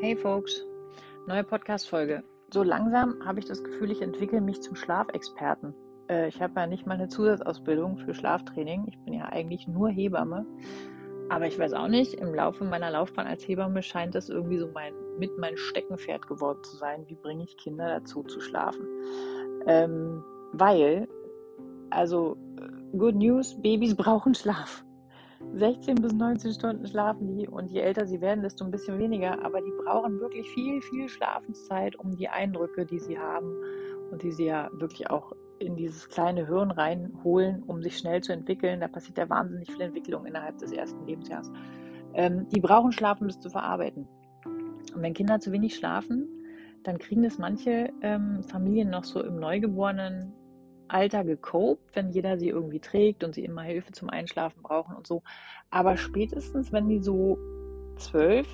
Hey 0.00 0.14
Folks, 0.14 0.64
neue 1.26 1.42
Podcast-Folge. 1.42 2.22
So 2.54 2.62
langsam 2.62 3.16
habe 3.26 3.40
ich 3.40 3.46
das 3.46 3.64
Gefühl, 3.64 3.90
ich 3.90 4.00
entwickle 4.00 4.40
mich 4.40 4.62
zum 4.62 4.76
Schlafexperten. 4.76 5.74
Äh, 6.08 6.28
ich 6.28 6.40
habe 6.40 6.52
ja 6.54 6.68
nicht 6.68 6.86
mal 6.86 6.94
eine 6.94 7.08
Zusatzausbildung 7.08 7.98
für 7.98 8.14
Schlaftraining. 8.14 8.84
Ich 8.86 8.96
bin 9.00 9.14
ja 9.14 9.24
eigentlich 9.24 9.66
nur 9.66 9.88
Hebamme. 9.88 10.46
Aber 11.30 11.48
ich 11.48 11.58
weiß 11.58 11.72
auch 11.72 11.88
nicht, 11.88 12.14
im 12.14 12.32
Laufe 12.32 12.62
meiner 12.62 12.92
Laufbahn 12.92 13.26
als 13.26 13.42
Hebamme 13.48 13.82
scheint 13.82 14.14
das 14.14 14.28
irgendwie 14.28 14.58
so 14.58 14.68
mein, 14.72 14.94
mit 15.18 15.36
mein 15.36 15.56
Steckenpferd 15.56 16.28
geworden 16.28 16.62
zu 16.62 16.76
sein. 16.76 17.02
Wie 17.08 17.16
bringe 17.16 17.42
ich 17.42 17.56
Kinder 17.56 17.88
dazu 17.88 18.22
zu 18.22 18.40
schlafen? 18.40 18.86
Ähm, 19.66 20.22
weil, 20.52 21.08
also, 21.90 22.36
äh, 22.60 22.96
good 22.96 23.16
news, 23.16 23.60
Babys 23.60 23.96
brauchen 23.96 24.36
Schlaf. 24.36 24.84
16 25.54 25.96
bis 25.96 26.12
19 26.12 26.52
Stunden 26.52 26.86
schlafen 26.86 27.36
die 27.36 27.48
und 27.48 27.70
je 27.70 27.80
älter 27.80 28.06
sie 28.06 28.20
werden, 28.20 28.42
desto 28.42 28.64
ein 28.64 28.70
bisschen 28.70 28.98
weniger. 28.98 29.44
Aber 29.44 29.60
die 29.60 29.72
brauchen 29.84 30.20
wirklich 30.20 30.48
viel, 30.50 30.82
viel 30.82 31.08
Schlafenszeit, 31.08 31.96
um 31.96 32.16
die 32.16 32.28
Eindrücke, 32.28 32.84
die 32.84 32.98
sie 32.98 33.18
haben 33.18 33.54
und 34.10 34.22
die 34.22 34.32
sie 34.32 34.46
ja 34.46 34.68
wirklich 34.72 35.10
auch 35.10 35.32
in 35.58 35.76
dieses 35.76 36.08
kleine 36.08 36.46
Hirn 36.46 36.70
reinholen, 36.70 37.62
um 37.64 37.82
sich 37.82 37.98
schnell 37.98 38.22
zu 38.22 38.32
entwickeln. 38.32 38.80
Da 38.80 38.88
passiert 38.88 39.18
ja 39.18 39.28
wahnsinnig 39.28 39.70
viel 39.70 39.80
Entwicklung 39.80 40.26
innerhalb 40.26 40.58
des 40.58 40.72
ersten 40.72 41.04
Lebensjahres. 41.06 41.50
Ähm, 42.14 42.48
die 42.48 42.60
brauchen 42.60 42.92
Schlaf, 42.92 43.20
um 43.20 43.28
das 43.28 43.40
zu 43.40 43.50
verarbeiten. 43.50 44.06
Und 44.94 45.02
wenn 45.02 45.14
Kinder 45.14 45.40
zu 45.40 45.52
wenig 45.52 45.74
schlafen, 45.74 46.28
dann 46.84 46.98
kriegen 46.98 47.22
das 47.22 47.38
manche 47.38 47.90
ähm, 48.02 48.42
Familien 48.44 48.90
noch 48.90 49.04
so 49.04 49.22
im 49.22 49.36
Neugeborenen 49.36 50.32
Alter 50.88 51.24
gecopt, 51.24 51.94
wenn 51.94 52.10
jeder 52.10 52.38
sie 52.38 52.48
irgendwie 52.48 52.80
trägt 52.80 53.24
und 53.24 53.34
sie 53.34 53.44
immer 53.44 53.62
Hilfe 53.62 53.92
zum 53.92 54.10
Einschlafen 54.10 54.62
brauchen 54.62 54.96
und 54.96 55.06
so. 55.06 55.22
Aber 55.70 55.96
spätestens, 55.96 56.72
wenn 56.72 56.88
die 56.88 57.00
so 57.00 57.38
zwölf 57.96 58.48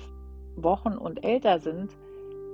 Wochen 0.55 0.93
und 0.93 1.23
älter 1.23 1.59
sind, 1.59 1.91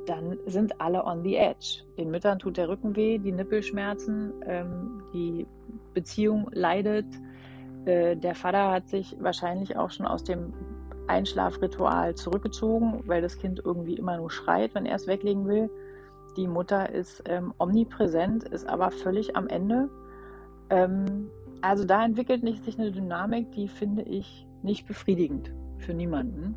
dann 0.07 0.39
sind 0.45 0.81
alle 0.81 1.05
on 1.05 1.23
the 1.23 1.35
edge. 1.35 1.83
Den 1.97 2.09
Müttern 2.09 2.39
tut 2.39 2.57
der 2.57 2.69
Rücken 2.69 2.95
weh, 2.95 3.17
die 3.19 3.31
Nippelschmerzen, 3.31 4.33
ähm, 4.45 5.03
die 5.13 5.45
Beziehung 5.93 6.49
leidet. 6.51 7.05
Äh, 7.85 8.15
der 8.15 8.35
Vater 8.35 8.71
hat 8.71 8.89
sich 8.89 9.15
wahrscheinlich 9.19 9.77
auch 9.77 9.91
schon 9.91 10.05
aus 10.05 10.23
dem 10.23 10.53
Einschlafritual 11.07 12.15
zurückgezogen, 12.15 13.03
weil 13.05 13.21
das 13.21 13.37
Kind 13.37 13.61
irgendwie 13.63 13.95
immer 13.95 14.17
nur 14.17 14.31
schreit, 14.31 14.73
wenn 14.75 14.85
er 14.85 14.95
es 14.95 15.07
weglegen 15.07 15.47
will. 15.47 15.69
Die 16.37 16.47
Mutter 16.47 16.89
ist 16.89 17.23
ähm, 17.25 17.53
omnipräsent, 17.57 18.43
ist 18.45 18.67
aber 18.67 18.91
völlig 18.91 19.35
am 19.35 19.47
Ende. 19.47 19.89
Ähm, 20.69 21.29
also 21.61 21.83
da 21.83 22.03
entwickelt 22.03 22.43
sich 22.63 22.79
eine 22.79 22.91
Dynamik, 22.91 23.51
die 23.51 23.67
finde 23.67 24.03
ich 24.03 24.47
nicht 24.63 24.87
befriedigend 24.87 25.53
für 25.77 25.93
niemanden. 25.93 26.55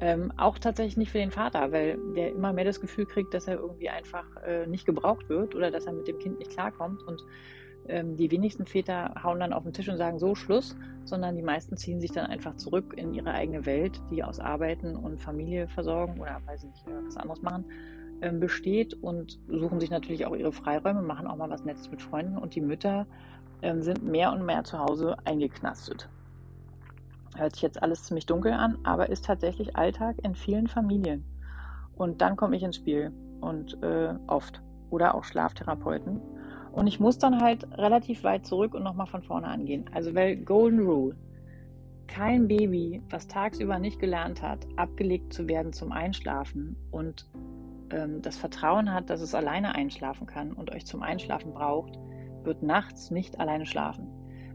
Ähm, 0.00 0.32
auch 0.36 0.58
tatsächlich 0.58 0.96
nicht 0.96 1.12
für 1.12 1.18
den 1.18 1.30
Vater, 1.30 1.72
weil 1.72 1.98
der 2.14 2.30
immer 2.30 2.52
mehr 2.52 2.64
das 2.64 2.80
Gefühl 2.80 3.06
kriegt, 3.06 3.32
dass 3.32 3.48
er 3.48 3.54
irgendwie 3.54 3.88
einfach 3.88 4.24
äh, 4.44 4.66
nicht 4.66 4.86
gebraucht 4.86 5.28
wird 5.28 5.54
oder 5.54 5.70
dass 5.70 5.86
er 5.86 5.92
mit 5.92 6.08
dem 6.08 6.18
Kind 6.18 6.38
nicht 6.38 6.50
klarkommt. 6.50 7.02
Und 7.04 7.22
ähm, 7.86 8.16
die 8.16 8.30
wenigsten 8.30 8.66
Väter 8.66 9.14
hauen 9.22 9.40
dann 9.40 9.52
auf 9.52 9.62
den 9.62 9.72
Tisch 9.72 9.88
und 9.88 9.96
sagen 9.96 10.18
so 10.18 10.34
Schluss, 10.34 10.76
sondern 11.04 11.36
die 11.36 11.42
meisten 11.42 11.76
ziehen 11.76 12.00
sich 12.00 12.12
dann 12.12 12.26
einfach 12.26 12.56
zurück 12.56 12.94
in 12.96 13.14
ihre 13.14 13.30
eigene 13.30 13.66
Welt, 13.66 14.00
die 14.10 14.22
aus 14.22 14.40
Arbeiten 14.40 14.96
und 14.96 15.20
Familie 15.20 15.68
versorgen 15.68 16.20
oder 16.20 16.40
weiß 16.44 16.64
nicht, 16.64 16.86
äh, 16.88 17.06
was 17.06 17.16
anderes 17.16 17.40
machen 17.42 17.64
besteht 18.20 18.94
und 18.94 19.38
suchen 19.48 19.80
sich 19.80 19.90
natürlich 19.90 20.26
auch 20.26 20.34
ihre 20.34 20.52
Freiräume, 20.52 21.02
machen 21.02 21.26
auch 21.26 21.36
mal 21.36 21.50
was 21.50 21.64
Nettes 21.64 21.90
mit 21.90 22.00
Freunden 22.00 22.38
und 22.38 22.54
die 22.54 22.60
Mütter 22.60 23.06
ähm, 23.62 23.82
sind 23.82 24.02
mehr 24.02 24.32
und 24.32 24.44
mehr 24.44 24.64
zu 24.64 24.78
Hause 24.78 25.16
eingeknastet. 25.24 26.08
Hört 27.36 27.54
sich 27.54 27.62
jetzt 27.62 27.82
alles 27.82 28.04
ziemlich 28.04 28.26
dunkel 28.26 28.52
an, 28.52 28.78
aber 28.84 29.08
ist 29.08 29.24
tatsächlich 29.24 29.76
Alltag 29.76 30.16
in 30.22 30.34
vielen 30.34 30.68
Familien. 30.68 31.24
Und 31.96 32.20
dann 32.20 32.36
komme 32.36 32.56
ich 32.56 32.62
ins 32.62 32.76
Spiel 32.76 33.12
und 33.40 33.82
äh, 33.82 34.14
oft 34.26 34.62
oder 34.90 35.14
auch 35.14 35.24
Schlaftherapeuten. 35.24 36.20
Und 36.72 36.86
ich 36.86 37.00
muss 37.00 37.18
dann 37.18 37.40
halt 37.40 37.66
relativ 37.78 38.24
weit 38.24 38.46
zurück 38.46 38.74
und 38.74 38.82
nochmal 38.82 39.06
von 39.06 39.22
vorne 39.22 39.46
angehen. 39.46 39.88
Also, 39.92 40.14
weil 40.14 40.36
Golden 40.36 40.80
Rule, 40.80 41.16
kein 42.06 42.48
Baby, 42.48 43.02
was 43.10 43.26
tagsüber 43.26 43.78
nicht 43.78 43.98
gelernt 43.98 44.42
hat, 44.42 44.66
abgelegt 44.76 45.32
zu 45.32 45.48
werden 45.48 45.72
zum 45.72 45.92
Einschlafen 45.92 46.76
und 46.90 47.26
ähm, 47.94 48.20
das 48.22 48.36
Vertrauen 48.36 48.92
hat, 48.92 49.08
dass 49.08 49.20
es 49.20 49.34
alleine 49.34 49.74
einschlafen 49.74 50.26
kann 50.26 50.52
und 50.52 50.72
euch 50.72 50.84
zum 50.84 51.02
Einschlafen 51.02 51.54
braucht, 51.54 51.98
wird 52.42 52.62
nachts 52.62 53.10
nicht 53.10 53.38
alleine 53.40 53.66
schlafen. 53.66 54.08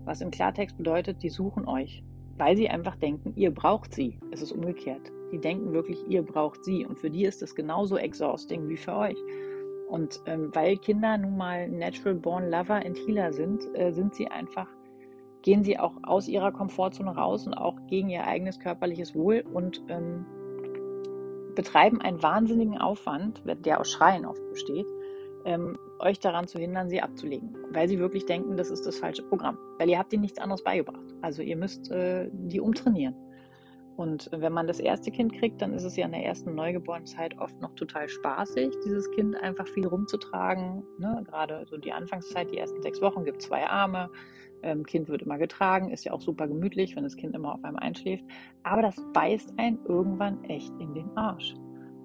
Was 0.05 0.21
im 0.21 0.31
Klartext 0.31 0.77
bedeutet, 0.77 1.23
die 1.23 1.29
suchen 1.29 1.67
euch, 1.67 2.03
weil 2.37 2.55
sie 2.55 2.69
einfach 2.69 2.95
denken, 2.95 3.33
ihr 3.35 3.51
braucht 3.51 3.93
sie. 3.93 4.19
Es 4.31 4.41
ist 4.41 4.51
umgekehrt. 4.51 5.11
Die 5.31 5.39
denken 5.39 5.73
wirklich, 5.73 5.99
ihr 6.07 6.23
braucht 6.23 6.63
sie. 6.63 6.85
Und 6.85 6.99
für 6.99 7.09
die 7.09 7.25
ist 7.25 7.41
es 7.41 7.55
genauso 7.55 7.97
exhausting 7.97 8.67
wie 8.67 8.77
für 8.77 8.95
euch. 8.95 9.17
Und 9.89 10.21
ähm, 10.25 10.51
weil 10.53 10.77
Kinder 10.77 11.17
nun 11.17 11.37
mal 11.37 11.67
natural 11.67 12.15
born 12.15 12.49
lover 12.49 12.75
and 12.85 12.97
healer 12.97 13.33
sind, 13.33 13.63
äh, 13.75 13.91
sind 13.91 14.13
sie 14.13 14.27
einfach, 14.27 14.67
gehen 15.41 15.63
sie 15.63 15.79
auch 15.79 15.93
aus 16.03 16.27
ihrer 16.27 16.51
Komfortzone 16.51 17.15
raus 17.15 17.47
und 17.47 17.55
auch 17.55 17.75
gegen 17.87 18.09
ihr 18.09 18.25
eigenes 18.25 18.59
körperliches 18.59 19.15
Wohl 19.15 19.43
und 19.51 19.81
ähm, 19.89 20.25
betreiben 21.59 21.99
einen 21.99 22.23
wahnsinnigen 22.23 22.77
Aufwand, 22.77 23.43
der 23.65 23.81
aus 23.81 23.91
Schreien 23.91 24.25
oft 24.25 24.41
besteht, 24.49 24.85
ähm, 25.43 25.77
euch 25.99 26.17
daran 26.21 26.47
zu 26.47 26.57
hindern, 26.57 26.87
sie 26.87 27.01
abzulegen, 27.01 27.53
weil 27.73 27.89
sie 27.89 27.99
wirklich 27.99 28.25
denken, 28.25 28.55
das 28.55 28.69
ist 28.69 28.85
das 28.85 28.97
falsche 28.97 29.23
Programm, 29.23 29.57
weil 29.77 29.89
ihr 29.89 29.99
habt 29.99 30.13
ihnen 30.13 30.21
nichts 30.21 30.39
anderes 30.39 30.63
beigebracht. 30.63 31.03
Also 31.21 31.41
ihr 31.41 31.57
müsst 31.57 31.91
äh, 31.91 32.29
die 32.31 32.61
umtrainieren. 32.61 33.13
Und 33.97 34.29
wenn 34.31 34.53
man 34.53 34.67
das 34.67 34.79
erste 34.79 35.11
Kind 35.11 35.33
kriegt, 35.33 35.61
dann 35.61 35.73
ist 35.73 35.83
es 35.83 35.97
ja 35.97 36.05
in 36.05 36.13
der 36.13 36.23
ersten 36.23 36.55
Neugeborenzeit 36.55 37.37
oft 37.39 37.59
noch 37.59 37.75
total 37.75 38.07
spaßig, 38.07 38.73
dieses 38.85 39.11
Kind 39.11 39.35
einfach 39.35 39.67
viel 39.67 39.85
rumzutragen. 39.85 40.83
Ne? 40.97 41.25
Gerade 41.27 41.65
so 41.69 41.75
die 41.75 41.91
Anfangszeit, 41.91 42.49
die 42.51 42.57
ersten 42.57 42.81
sechs 42.81 43.01
Wochen, 43.01 43.25
gibt 43.25 43.41
zwei 43.41 43.67
Arme, 43.67 44.09
ähm, 44.63 44.85
Kind 44.85 45.09
wird 45.09 45.21
immer 45.21 45.37
getragen, 45.37 45.91
ist 45.91 46.05
ja 46.05 46.13
auch 46.13 46.21
super 46.21 46.47
gemütlich, 46.47 46.95
wenn 46.95 47.03
das 47.03 47.15
Kind 47.15 47.35
immer 47.35 47.53
auf 47.53 47.63
einem 47.63 47.77
einschläft. 47.77 48.23
Aber 48.63 48.81
das 48.81 48.95
beißt 49.13 49.53
einen 49.57 49.79
irgendwann 49.85 50.43
echt 50.45 50.71
in 50.79 50.93
den 50.93 51.15
Arsch. 51.17 51.55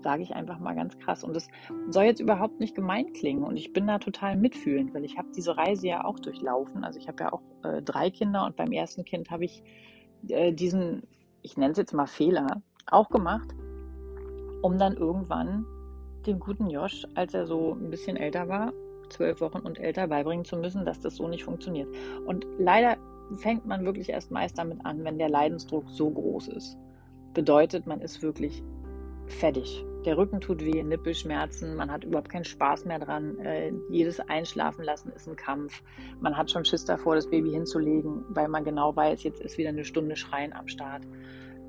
Sage 0.02 0.22
ich 0.22 0.34
einfach 0.34 0.58
mal 0.58 0.74
ganz 0.74 0.98
krass. 0.98 1.24
Und 1.24 1.34
das 1.34 1.48
soll 1.88 2.04
jetzt 2.04 2.20
überhaupt 2.20 2.60
nicht 2.60 2.74
gemein 2.74 3.12
klingen. 3.14 3.42
Und 3.42 3.56
ich 3.56 3.72
bin 3.72 3.86
da 3.86 3.98
total 3.98 4.36
mitfühlend, 4.36 4.92
weil 4.94 5.04
ich 5.04 5.16
habe 5.16 5.28
diese 5.34 5.56
Reise 5.56 5.86
ja 5.88 6.04
auch 6.04 6.18
durchlaufen. 6.18 6.84
Also 6.84 6.98
ich 6.98 7.08
habe 7.08 7.24
ja 7.24 7.32
auch 7.32 7.42
äh, 7.62 7.80
drei 7.82 8.10
Kinder 8.10 8.44
und 8.44 8.56
beim 8.56 8.72
ersten 8.72 9.04
Kind 9.04 9.30
habe 9.30 9.44
ich 9.46 9.62
äh, 10.28 10.52
diesen, 10.52 11.02
ich 11.42 11.56
nenne 11.56 11.72
es 11.72 11.78
jetzt 11.78 11.94
mal 11.94 12.06
Fehler, 12.06 12.62
auch 12.86 13.08
gemacht, 13.08 13.54
um 14.62 14.78
dann 14.78 14.94
irgendwann 14.94 15.64
dem 16.26 16.38
guten 16.38 16.68
Josh, 16.68 17.06
als 17.14 17.34
er 17.34 17.46
so 17.46 17.72
ein 17.72 17.90
bisschen 17.90 18.16
älter 18.16 18.48
war, 18.48 18.72
zwölf 19.14 19.40
Wochen 19.40 19.58
und 19.58 19.78
älter 19.78 20.08
beibringen 20.08 20.44
zu 20.44 20.56
müssen, 20.56 20.84
dass 20.84 21.00
das 21.00 21.16
so 21.16 21.28
nicht 21.28 21.44
funktioniert. 21.44 21.88
Und 22.26 22.46
leider 22.58 22.96
fängt 23.36 23.66
man 23.66 23.84
wirklich 23.84 24.10
erst 24.10 24.30
meist 24.30 24.58
damit 24.58 24.84
an, 24.84 25.04
wenn 25.04 25.18
der 25.18 25.28
Leidensdruck 25.28 25.88
so 25.88 26.10
groß 26.10 26.48
ist. 26.48 26.76
Bedeutet, 27.32 27.86
man 27.86 28.00
ist 28.00 28.22
wirklich 28.22 28.62
fertig. 29.26 29.84
Der 30.04 30.18
Rücken 30.18 30.40
tut 30.40 30.62
weh, 30.62 30.82
Nippelschmerzen, 30.82 31.76
man 31.76 31.90
hat 31.90 32.04
überhaupt 32.04 32.28
keinen 32.28 32.44
Spaß 32.44 32.84
mehr 32.84 32.98
dran. 32.98 33.38
Äh, 33.38 33.72
jedes 33.88 34.20
Einschlafen 34.20 34.84
lassen 34.84 35.10
ist 35.12 35.26
ein 35.26 35.36
Kampf. 35.36 35.82
Man 36.20 36.36
hat 36.36 36.50
schon 36.50 36.64
Schiss 36.64 36.84
davor, 36.84 37.14
das 37.14 37.30
Baby 37.30 37.50
hinzulegen, 37.52 38.24
weil 38.28 38.48
man 38.48 38.64
genau 38.64 38.94
weiß, 38.94 39.22
jetzt 39.22 39.40
ist 39.40 39.56
wieder 39.56 39.70
eine 39.70 39.84
Stunde 39.84 40.16
Schreien 40.16 40.52
am 40.52 40.68
Start. 40.68 41.04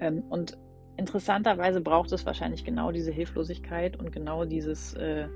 Ähm, 0.01 0.23
und 0.29 0.57
interessanterweise 0.97 1.79
braucht 1.79 2.11
es 2.11 2.25
wahrscheinlich 2.25 2.66
genau 2.66 2.91
diese 2.91 3.11
Hilflosigkeit 3.11 3.97
und 3.97 4.11
genau 4.11 4.44
dieses 4.44 4.94
äh, 4.95 5.28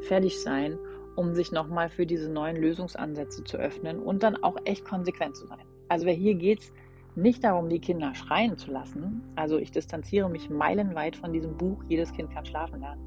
Fertigsein, 0.00 0.78
um 1.18 1.34
sich 1.34 1.50
nochmal 1.50 1.90
für 1.90 2.06
diese 2.06 2.30
neuen 2.30 2.56
Lösungsansätze 2.56 3.42
zu 3.42 3.56
öffnen 3.56 3.98
und 3.98 4.22
dann 4.22 4.36
auch 4.36 4.56
echt 4.64 4.84
konsequent 4.84 5.36
zu 5.36 5.48
sein. 5.48 5.64
Also 5.88 6.06
hier 6.06 6.36
geht 6.36 6.60
es 6.60 6.72
nicht 7.16 7.42
darum, 7.42 7.68
die 7.68 7.80
Kinder 7.80 8.14
schreien 8.14 8.56
zu 8.56 8.70
lassen. 8.70 9.22
Also 9.34 9.58
ich 9.58 9.72
distanziere 9.72 10.30
mich 10.30 10.48
meilenweit 10.48 11.16
von 11.16 11.32
diesem 11.32 11.56
Buch, 11.56 11.82
jedes 11.88 12.12
Kind 12.12 12.30
kann 12.30 12.46
schlafen 12.46 12.78
lernen. 12.78 13.02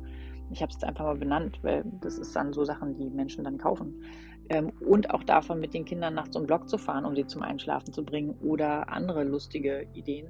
Ich 0.52 0.62
habe 0.62 0.70
es 0.72 0.76
jetzt 0.76 0.84
einfach 0.84 1.06
mal 1.06 1.16
benannt, 1.16 1.60
weil 1.62 1.86
das 2.02 2.18
ist 2.18 2.36
dann 2.36 2.52
so 2.52 2.66
Sachen, 2.66 2.98
die 2.98 3.10
Menschen 3.10 3.46
dann 3.46 3.58
kaufen. 3.58 4.04
Ähm, 4.50 4.74
und 4.86 5.12
auch 5.12 5.24
davon, 5.24 5.62
mit 5.62 5.74
den 5.74 5.86
Kindern 5.86 6.14
nachts 6.16 6.36
um 6.36 6.46
Block 6.46 6.68
zu 6.68 6.78
fahren, 6.78 7.06
um 7.06 7.16
sie 7.16 7.26
zum 7.26 7.42
Einschlafen 7.44 7.94
zu 7.94 8.04
bringen 8.04 8.36
oder 8.42 8.90
andere 8.90 9.24
lustige 9.24 9.88
Ideen, 9.94 10.28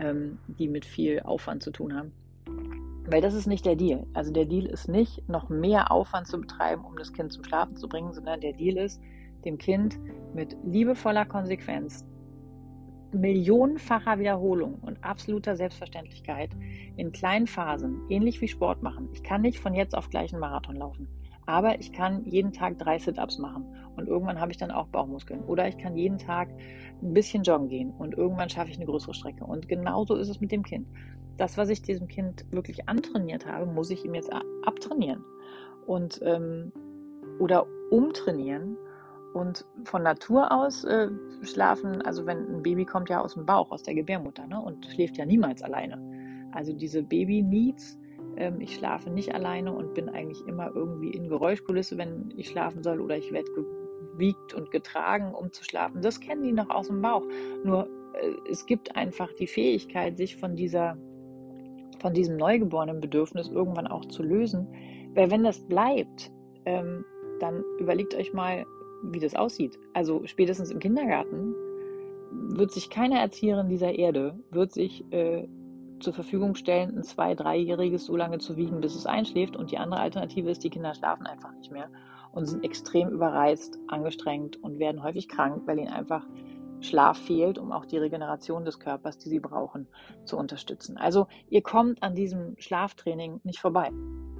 ähm, 0.00 0.38
die 0.48 0.66
mit 0.66 0.84
viel 0.84 1.20
Aufwand 1.20 1.62
zu 1.62 1.70
tun 1.70 1.94
haben. 1.94 2.10
Weil 3.06 3.20
das 3.20 3.34
ist 3.34 3.46
nicht 3.46 3.66
der 3.66 3.76
Deal. 3.76 4.06
Also 4.14 4.32
der 4.32 4.46
Deal 4.46 4.66
ist 4.66 4.88
nicht, 4.88 5.28
noch 5.28 5.48
mehr 5.48 5.90
Aufwand 5.90 6.26
zu 6.26 6.40
betreiben, 6.40 6.84
um 6.84 6.96
das 6.96 7.12
Kind 7.12 7.32
zum 7.32 7.44
Schlafen 7.44 7.76
zu 7.76 7.88
bringen, 7.88 8.14
sondern 8.14 8.40
der 8.40 8.54
Deal 8.54 8.78
ist, 8.78 9.00
dem 9.44 9.58
Kind 9.58 9.98
mit 10.34 10.56
liebevoller 10.64 11.26
Konsequenz, 11.26 12.06
millionenfacher 13.12 14.18
Wiederholung 14.18 14.76
und 14.80 15.04
absoluter 15.04 15.54
Selbstverständlichkeit 15.54 16.50
in 16.96 17.12
kleinen 17.12 17.46
Phasen, 17.46 18.00
ähnlich 18.08 18.40
wie 18.40 18.48
Sport 18.48 18.82
machen. 18.82 19.08
Ich 19.12 19.22
kann 19.22 19.42
nicht 19.42 19.58
von 19.58 19.74
jetzt 19.74 19.94
auf 19.94 20.08
gleich 20.08 20.32
einen 20.32 20.40
Marathon 20.40 20.76
laufen, 20.76 21.08
aber 21.46 21.78
ich 21.78 21.92
kann 21.92 22.24
jeden 22.24 22.52
Tag 22.52 22.78
drei 22.78 22.98
Sit-ups 22.98 23.38
machen 23.38 23.66
Und 23.96 24.08
irgendwann 24.08 24.40
habe 24.40 24.50
ich 24.50 24.58
dann 24.58 24.70
auch 24.70 24.88
Bauchmuskeln. 24.88 25.44
Oder 25.44 25.68
ich 25.68 25.78
kann 25.78 25.96
jeden 25.96 26.18
Tag 26.18 26.48
ein 27.02 27.12
bisschen 27.12 27.42
joggen 27.42 27.68
gehen 27.68 27.90
und 27.90 28.14
irgendwann 28.14 28.48
schaffe 28.48 28.70
ich 28.70 28.76
eine 28.76 28.86
größere 28.86 29.14
Strecke. 29.14 29.44
Und 29.44 29.68
genauso 29.68 30.16
ist 30.16 30.28
es 30.28 30.40
mit 30.40 30.52
dem 30.52 30.62
Kind. 30.62 30.88
Das, 31.36 31.58
was 31.58 31.68
ich 31.68 31.82
diesem 31.82 32.08
Kind 32.08 32.44
wirklich 32.52 32.88
antrainiert 32.88 33.46
habe, 33.46 33.66
muss 33.66 33.90
ich 33.90 34.04
ihm 34.04 34.14
jetzt 34.14 34.30
abtrainieren. 34.64 35.24
Und 35.86 36.20
ähm, 36.22 36.72
oder 37.38 37.66
umtrainieren. 37.90 38.76
Und 39.32 39.66
von 39.84 40.04
Natur 40.04 40.52
aus 40.52 40.84
äh, 40.84 41.08
schlafen, 41.42 42.02
also 42.02 42.24
wenn 42.24 42.56
ein 42.56 42.62
Baby 42.62 42.84
kommt 42.84 43.08
ja 43.08 43.20
aus 43.20 43.34
dem 43.34 43.44
Bauch, 43.44 43.72
aus 43.72 43.82
der 43.82 43.94
Gebärmutter, 43.94 44.46
ne, 44.46 44.60
und 44.60 44.86
schläft 44.86 45.16
ja 45.16 45.26
niemals 45.26 45.60
alleine. 45.60 46.00
Also 46.52 46.72
diese 46.72 47.02
Baby-Needs, 47.02 47.98
ähm, 48.36 48.60
ich 48.60 48.76
schlafe 48.76 49.10
nicht 49.10 49.34
alleine 49.34 49.72
und 49.72 49.92
bin 49.94 50.08
eigentlich 50.08 50.46
immer 50.46 50.70
irgendwie 50.72 51.10
in 51.10 51.28
Geräuschkulisse, 51.28 51.98
wenn 51.98 52.32
ich 52.36 52.48
schlafen 52.48 52.84
soll, 52.84 53.00
oder 53.00 53.16
ich 53.16 53.32
werde 53.32 53.50
gewiegt 54.12 54.54
und 54.54 54.70
getragen, 54.70 55.34
um 55.34 55.52
zu 55.52 55.64
schlafen. 55.64 56.00
Das 56.00 56.20
kennen 56.20 56.44
die 56.44 56.52
noch 56.52 56.70
aus 56.70 56.86
dem 56.86 57.02
Bauch. 57.02 57.24
Nur 57.64 57.88
äh, 58.14 58.34
es 58.48 58.66
gibt 58.66 58.94
einfach 58.94 59.32
die 59.32 59.48
Fähigkeit, 59.48 60.16
sich 60.16 60.36
von 60.36 60.54
dieser 60.54 60.96
von 62.04 62.12
diesem 62.12 62.36
neugeborenen 62.36 63.00
Bedürfnis 63.00 63.48
irgendwann 63.48 63.86
auch 63.86 64.04
zu 64.04 64.22
lösen. 64.22 64.68
Weil 65.14 65.30
wenn 65.30 65.42
das 65.42 65.58
bleibt, 65.66 66.30
ähm, 66.66 67.02
dann 67.40 67.64
überlegt 67.78 68.14
euch 68.14 68.34
mal, 68.34 68.66
wie 69.04 69.20
das 69.20 69.34
aussieht. 69.34 69.78
Also 69.94 70.20
spätestens 70.26 70.70
im 70.70 70.80
Kindergarten 70.80 71.54
wird 72.54 72.72
sich 72.72 72.90
keine 72.90 73.18
Erzieherin 73.20 73.70
dieser 73.70 73.94
Erde 73.94 74.38
wird 74.50 74.70
sich 74.70 75.02
äh, 75.12 75.48
zur 76.00 76.12
Verfügung 76.12 76.56
stellen, 76.56 76.94
ein 76.94 77.04
zwei-, 77.04 77.34
dreijähriges 77.34 78.04
so 78.04 78.16
lange 78.18 78.36
zu 78.36 78.58
wiegen, 78.58 78.82
bis 78.82 78.94
es 78.94 79.06
einschläft. 79.06 79.56
Und 79.56 79.70
die 79.70 79.78
andere 79.78 80.00
Alternative 80.00 80.50
ist, 80.50 80.62
die 80.62 80.68
Kinder 80.68 80.92
schlafen 80.92 81.26
einfach 81.26 81.54
nicht 81.54 81.72
mehr 81.72 81.88
und 82.32 82.44
sind 82.44 82.64
extrem 82.64 83.08
überreizt, 83.08 83.78
angestrengt 83.88 84.62
und 84.62 84.78
werden 84.78 85.02
häufig 85.02 85.26
krank, 85.26 85.62
weil 85.64 85.78
ihnen 85.78 85.88
einfach 85.88 86.26
Schlaf 86.84 87.18
fehlt, 87.18 87.58
um 87.58 87.72
auch 87.72 87.86
die 87.86 87.98
Regeneration 87.98 88.64
des 88.64 88.78
Körpers, 88.78 89.18
die 89.18 89.28
sie 89.28 89.40
brauchen, 89.40 89.88
zu 90.24 90.36
unterstützen. 90.36 90.96
Also 90.96 91.26
ihr 91.48 91.62
kommt 91.62 92.02
an 92.02 92.14
diesem 92.14 92.54
Schlaftraining 92.58 93.40
nicht 93.44 93.58
vorbei. 93.58 93.90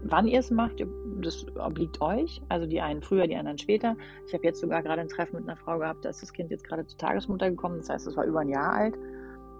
Wann 0.06 0.28
ihr 0.28 0.40
es 0.40 0.50
macht, 0.50 0.84
das 1.22 1.46
obliegt 1.56 2.00
euch. 2.02 2.42
Also 2.48 2.66
die 2.66 2.80
einen 2.80 3.02
früher, 3.02 3.26
die 3.26 3.36
anderen 3.36 3.58
später. 3.58 3.96
Ich 4.26 4.34
habe 4.34 4.44
jetzt 4.44 4.60
sogar 4.60 4.82
gerade 4.82 5.00
ein 5.00 5.08
Treffen 5.08 5.36
mit 5.36 5.48
einer 5.48 5.56
Frau 5.56 5.78
gehabt, 5.78 6.04
da 6.04 6.10
ist 6.10 6.22
das 6.22 6.32
Kind 6.32 6.50
jetzt 6.50 6.64
gerade 6.64 6.86
zur 6.86 6.98
Tagesmutter 6.98 7.50
gekommen. 7.50 7.78
Das 7.78 7.88
heißt, 7.88 8.06
es 8.06 8.16
war 8.16 8.24
über 8.24 8.40
ein 8.40 8.50
Jahr 8.50 8.72
alt. 8.72 8.94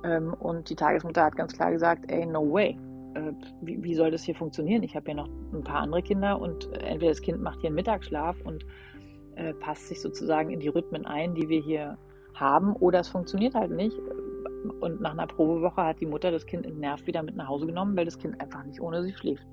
Ähm, 0.05 0.35
und 0.35 0.69
die 0.69 0.77
Tagesmutter 0.77 1.25
hat 1.25 1.37
ganz 1.37 1.55
klar 1.55 1.73
gesagt, 1.73 2.11
ey, 2.11 2.27
no 2.27 2.53
way. 2.53 2.79
Äh, 3.15 3.33
wie, 3.63 3.95
soll 3.95 4.11
das 4.11 4.25
hier 4.25 4.35
funktionieren? 4.35 4.83
Ich 4.83 4.95
habe 4.95 5.09
ja 5.09 5.15
noch 5.15 5.29
ein 5.53 5.65
paar 5.65 5.81
andere 5.81 6.03
Kinder 6.03 6.39
und 6.39 6.71
entweder 6.75 7.13
das 7.13 7.23
Kind 7.23 7.41
macht 7.41 7.61
hier 7.61 7.69
einen 7.69 7.77
Mittagsschlaf 7.77 8.37
und 8.45 8.67
äh, 9.37 9.55
passt 9.55 9.89
sich 9.89 10.01
sozusagen 10.03 10.51
in 10.51 10.61
die 10.61 10.69
Rhythmen 10.69 11.07
ein, 11.07 11.35
die 11.35 11.49
wir 11.49 11.61
hier 11.61 11.97
haben, 12.35 12.75
oder 12.75 13.01
es 13.01 13.09
funktioniert 13.09 13.55
halt 13.55 13.71
nicht. 13.71 13.99
Und 14.81 15.01
nach 15.01 15.13
einer 15.13 15.27
Probewoche 15.27 15.83
hat 15.83 16.01
die 16.01 16.07
Mutter 16.07 16.31
das 16.31 16.47
Kind 16.47 16.67
entnervt 16.67 17.07
wieder 17.07 17.23
mit 17.23 17.37
nach 17.37 17.49
Hause 17.49 17.67
genommen, 17.67 17.97
weil 17.97 18.05
das 18.05 18.19
Kind 18.19 18.41
einfach 18.41 18.65
nicht 18.65 18.81
ohne 18.81 19.03
sie 19.03 19.13
schläft. 19.13 19.47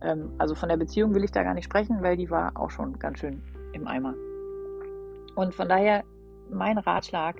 Ähm, 0.00 0.30
also 0.38 0.54
von 0.54 0.68
der 0.68 0.76
Beziehung 0.76 1.14
will 1.14 1.24
ich 1.24 1.32
da 1.32 1.42
gar 1.42 1.54
nicht 1.54 1.64
sprechen, 1.64 2.02
weil 2.02 2.16
die 2.16 2.30
war 2.30 2.52
auch 2.56 2.70
schon 2.70 2.98
ganz 2.98 3.18
schön 3.18 3.42
im 3.72 3.86
Eimer. 3.86 4.14
Und 5.34 5.54
von 5.54 5.68
daher 5.68 6.04
mein 6.50 6.78
Ratschlag, 6.78 7.36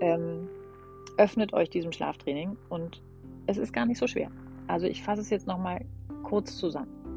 ähm, 0.00 0.48
öffnet 1.16 1.52
euch 1.52 1.68
diesem 1.68 1.92
Schlaftraining 1.92 2.56
und 2.68 3.02
es 3.46 3.58
ist 3.58 3.72
gar 3.72 3.86
nicht 3.86 3.98
so 3.98 4.06
schwer. 4.06 4.30
Also 4.68 4.86
ich 4.86 5.02
fasse 5.02 5.20
es 5.20 5.30
jetzt 5.30 5.46
nochmal 5.46 5.84
kurz 6.22 6.56
zusammen. 6.56 7.07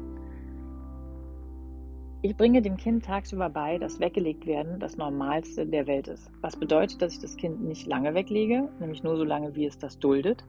Ich 2.24 2.36
bringe 2.36 2.62
dem 2.62 2.76
Kind 2.76 3.04
tagsüber 3.04 3.50
bei, 3.50 3.78
dass 3.78 3.98
weggelegt 3.98 4.46
werden 4.46 4.78
das 4.78 4.96
Normalste 4.96 5.66
der 5.66 5.88
Welt 5.88 6.06
ist. 6.06 6.30
Was 6.40 6.56
bedeutet, 6.56 7.02
dass 7.02 7.14
ich 7.14 7.18
das 7.18 7.36
Kind 7.36 7.64
nicht 7.64 7.88
lange 7.88 8.14
weglege, 8.14 8.68
nämlich 8.78 9.02
nur 9.02 9.16
so 9.16 9.24
lange, 9.24 9.56
wie 9.56 9.66
es 9.66 9.76
das 9.76 9.98
duldet 9.98 10.44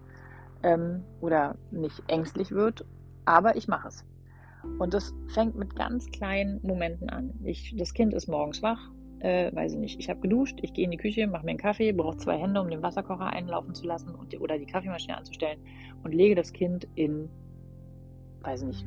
ähm, 0.62 1.04
oder 1.20 1.56
nicht 1.72 2.04
ängstlich 2.08 2.52
wird, 2.52 2.86
aber 3.25 3.56
ich 3.56 3.68
mache 3.68 3.88
es. 3.88 4.06
Und 4.78 4.94
das 4.94 5.16
fängt 5.30 5.56
mit 5.56 5.75
ganz 5.75 6.12
kleinen 6.12 6.62
Momenten 6.62 7.10
an. 7.10 7.34
Ich, 7.44 7.76
das 7.76 7.96
Kind 7.96 8.14
ist 8.14 8.28
morgens 8.28 8.62
wach, 8.62 8.92
äh, 9.22 9.54
weiß 9.56 9.74
ich 9.74 9.80
nicht, 9.80 10.00
ich 10.00 10.12
habe 10.12 10.19
geduscht, 10.19 10.60
ich 10.62 10.74
gehe 10.74 10.86
in 10.86 10.92
die 10.92 10.98
Küche, 10.98 11.26
mache 11.26 11.44
mir 11.44 11.52
einen 11.52 11.60
Kaffee, 11.60 11.92
brauche 11.92 12.18
zwei 12.18 12.38
Hände, 12.38 12.62
um 12.62 12.69
den 12.69 12.84
Wasserkocher 12.84 13.34
einlaufen 13.34 13.74
zu 13.74 13.88
lassen 13.88 14.14
und 14.14 14.40
oder 14.40 14.60
die 14.60 14.68
Kaffeemaschine 14.68 15.18
anzustellen 15.18 15.60
und 16.04 16.14
lege 16.14 16.36
das 16.36 16.54
Kind 16.54 16.88
in, 16.94 17.30
weiß 18.42 18.62
ich 18.62 18.68
nicht, 18.68 18.86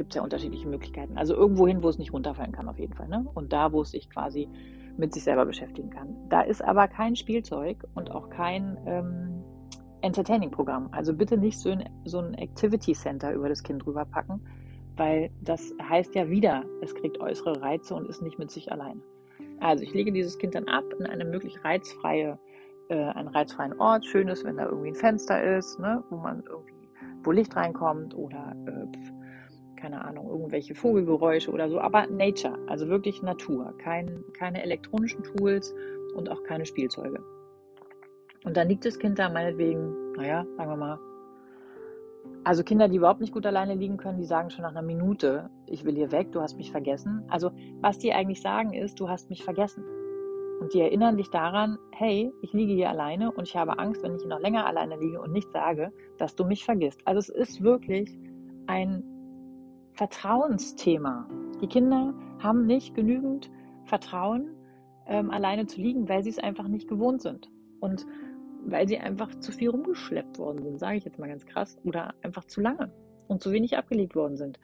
gibt 0.00 0.14
es 0.14 0.16
ja 0.16 0.22
unterschiedliche 0.22 0.66
Möglichkeiten. 0.66 1.18
Also 1.18 1.34
irgendwo 1.34 1.66
hin, 1.66 1.82
wo 1.82 1.90
es 1.90 1.98
nicht 1.98 2.14
runterfallen 2.14 2.52
kann, 2.52 2.70
auf 2.70 2.78
jeden 2.78 2.94
Fall. 2.94 3.06
Ne? 3.06 3.26
Und 3.34 3.52
da, 3.52 3.70
wo 3.70 3.82
es 3.82 3.90
sich 3.90 4.08
quasi 4.08 4.48
mit 4.96 5.12
sich 5.12 5.24
selber 5.24 5.44
beschäftigen 5.44 5.90
kann. 5.90 6.16
Da 6.30 6.40
ist 6.40 6.64
aber 6.64 6.88
kein 6.88 7.16
Spielzeug 7.16 7.84
und 7.94 8.10
auch 8.10 8.30
kein 8.30 8.78
ähm, 8.86 9.44
Entertaining-Programm. 10.00 10.88
Also 10.92 11.12
bitte 11.12 11.36
nicht 11.36 11.58
so 11.58 11.68
ein, 11.68 11.86
so 12.06 12.18
ein 12.18 12.32
Activity 12.32 12.94
Center 12.94 13.34
über 13.34 13.50
das 13.50 13.62
Kind 13.62 13.84
drüber 13.84 14.06
packen, 14.06 14.40
weil 14.96 15.30
das 15.42 15.70
heißt 15.82 16.14
ja 16.14 16.30
wieder, 16.30 16.64
es 16.80 16.94
kriegt 16.94 17.20
äußere 17.20 17.60
Reize 17.60 17.94
und 17.94 18.08
ist 18.08 18.22
nicht 18.22 18.38
mit 18.38 18.50
sich 18.50 18.72
allein. 18.72 19.02
Also 19.60 19.84
ich 19.84 19.92
lege 19.92 20.12
dieses 20.12 20.38
Kind 20.38 20.54
dann 20.54 20.66
ab 20.66 20.84
in 20.98 21.04
eine 21.04 21.26
möglich 21.26 21.62
reizfreie, 21.62 22.38
äh, 22.88 22.94
einen 22.94 23.28
reizfreien 23.28 23.78
Ort. 23.78 24.06
Schön 24.06 24.28
ist, 24.28 24.44
wenn 24.44 24.56
da 24.56 24.64
irgendwie 24.64 24.92
ein 24.92 24.94
Fenster 24.94 25.58
ist, 25.58 25.78
ne, 25.78 26.02
wo 26.08 26.16
man 26.16 26.42
irgendwie, 26.48 26.88
wo 27.22 27.32
Licht 27.32 27.54
reinkommt 27.54 28.14
oder 28.14 28.56
äh, 28.64 29.19
keine 29.80 30.04
Ahnung, 30.04 30.28
irgendwelche 30.28 30.74
Vogelgeräusche 30.74 31.50
oder 31.50 31.68
so, 31.68 31.80
aber 31.80 32.06
Nature, 32.06 32.58
also 32.66 32.88
wirklich 32.88 33.22
Natur, 33.22 33.74
kein, 33.78 34.24
keine 34.34 34.62
elektronischen 34.62 35.22
Tools 35.22 35.74
und 36.14 36.28
auch 36.28 36.42
keine 36.44 36.66
Spielzeuge. 36.66 37.22
Und 38.44 38.56
dann 38.56 38.68
liegt 38.68 38.84
das 38.84 38.98
Kind 38.98 39.18
da 39.18 39.28
meinetwegen, 39.28 40.12
naja, 40.12 40.46
sagen 40.56 40.70
wir 40.70 40.76
mal, 40.76 40.98
also 42.44 42.64
Kinder, 42.64 42.88
die 42.88 42.96
überhaupt 42.96 43.20
nicht 43.20 43.34
gut 43.34 43.44
alleine 43.44 43.74
liegen 43.74 43.98
können, 43.98 44.18
die 44.18 44.24
sagen 44.24 44.50
schon 44.50 44.62
nach 44.62 44.70
einer 44.70 44.82
Minute, 44.82 45.50
ich 45.66 45.84
will 45.84 45.94
hier 45.94 46.10
weg, 46.10 46.32
du 46.32 46.40
hast 46.40 46.56
mich 46.56 46.70
vergessen. 46.70 47.22
Also 47.28 47.50
was 47.80 47.98
die 47.98 48.12
eigentlich 48.12 48.40
sagen 48.40 48.72
ist, 48.72 48.98
du 48.98 49.08
hast 49.08 49.28
mich 49.28 49.44
vergessen. 49.44 49.84
Und 50.60 50.72
die 50.74 50.80
erinnern 50.80 51.16
dich 51.16 51.30
daran, 51.30 51.78
hey, 51.92 52.32
ich 52.42 52.52
liege 52.52 52.72
hier 52.72 52.90
alleine 52.90 53.30
und 53.32 53.48
ich 53.48 53.56
habe 53.56 53.78
Angst, 53.78 54.02
wenn 54.02 54.14
ich 54.14 54.22
hier 54.22 54.30
noch 54.30 54.40
länger 54.40 54.66
alleine 54.66 54.96
liege 54.98 55.20
und 55.20 55.32
nichts 55.32 55.52
sage, 55.52 55.92
dass 56.18 56.34
du 56.34 56.44
mich 56.44 56.64
vergisst. 56.64 57.00
Also 57.06 57.18
es 57.18 57.28
ist 57.28 57.62
wirklich 57.62 58.18
ein 58.66 59.02
Vertrauensthema. 60.00 61.28
Die 61.60 61.66
Kinder 61.66 62.14
haben 62.38 62.64
nicht 62.64 62.94
genügend 62.94 63.50
Vertrauen, 63.84 64.48
ähm, 65.04 65.30
alleine 65.30 65.66
zu 65.66 65.78
liegen, 65.78 66.08
weil 66.08 66.22
sie 66.22 66.30
es 66.30 66.38
einfach 66.38 66.68
nicht 66.68 66.88
gewohnt 66.88 67.20
sind. 67.20 67.50
Und 67.80 68.06
weil 68.64 68.88
sie 68.88 68.98
einfach 68.98 69.28
zu 69.40 69.52
viel 69.52 69.68
rumgeschleppt 69.68 70.38
worden 70.38 70.62
sind, 70.62 70.78
sage 70.78 70.96
ich 70.96 71.04
jetzt 71.04 71.18
mal 71.18 71.28
ganz 71.28 71.44
krass, 71.44 71.76
oder 71.84 72.14
einfach 72.22 72.46
zu 72.46 72.62
lange 72.62 72.90
und 73.28 73.42
zu 73.42 73.52
wenig 73.52 73.76
abgelegt 73.76 74.16
worden 74.16 74.38
sind. 74.38 74.58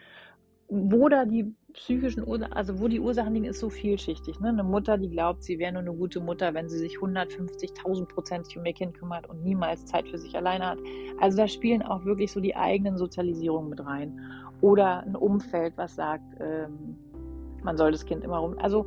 Wo 0.69 1.09
da 1.09 1.25
die 1.25 1.55
psychischen 1.73 2.27
Ursachen, 2.27 2.53
also 2.53 2.81
wo 2.81 2.89
die 2.89 2.99
Ursachen 2.99 3.35
liegen, 3.35 3.45
ist 3.45 3.61
so 3.61 3.69
vielschichtig. 3.69 4.41
Ne? 4.41 4.49
Eine 4.49 4.65
Mutter, 4.65 4.99
die 4.99 5.09
glaubt, 5.09 5.43
sie 5.43 5.59
wäre 5.59 5.73
nur 5.73 5.83
eine 5.83 5.93
gute 5.93 6.21
Mutter, 6.21 6.55
wenn 6.55 6.69
sie 6.69 6.79
sich 6.79 6.97
150.000 6.97 8.07
Prozent 8.07 8.57
um 8.57 8.65
ihr 8.65 8.73
Kind 8.73 8.95
kümmert 8.95 9.29
und 9.29 9.45
niemals 9.45 9.85
Zeit 9.87 10.09
für 10.09 10.19
sich 10.19 10.35
alleine 10.37 10.67
hat. 10.67 10.79
Also 11.21 11.37
da 11.37 11.47
spielen 11.47 11.83
auch 11.83 12.05
wirklich 12.05 12.33
so 12.33 12.41
die 12.41 12.57
eigenen 12.57 12.97
Sozialisierungen 12.97 13.71
mit 13.71 13.85
rein 13.85 14.21
oder 14.61 15.03
ein 15.03 15.15
Umfeld, 15.15 15.75
was 15.77 15.95
sagt, 15.95 16.25
ähm, 16.41 16.97
man 17.63 17.77
soll 17.77 17.93
das 17.93 18.07
Kind 18.07 18.25
immer 18.25 18.39
rum. 18.39 18.57
Also 18.59 18.87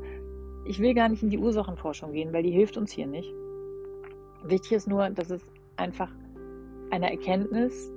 ich 0.66 0.80
will 0.80 0.94
gar 0.94 1.10
nicht 1.10 1.24
in 1.24 1.30
die 1.30 1.38
Ursachenforschung 1.38 2.12
gehen, 2.12 2.34
weil 2.34 2.44
die 2.44 2.52
hilft 2.52 2.78
uns 2.78 2.92
hier 2.92 3.08
nicht. 3.08 3.32
Wichtig 4.44 4.74
ist 4.74 4.88
nur, 4.88 5.10
dass 5.10 5.30
es 5.30 5.42
einfach 5.78 6.12
eine 6.92 7.12
Erkenntnis 7.12 7.92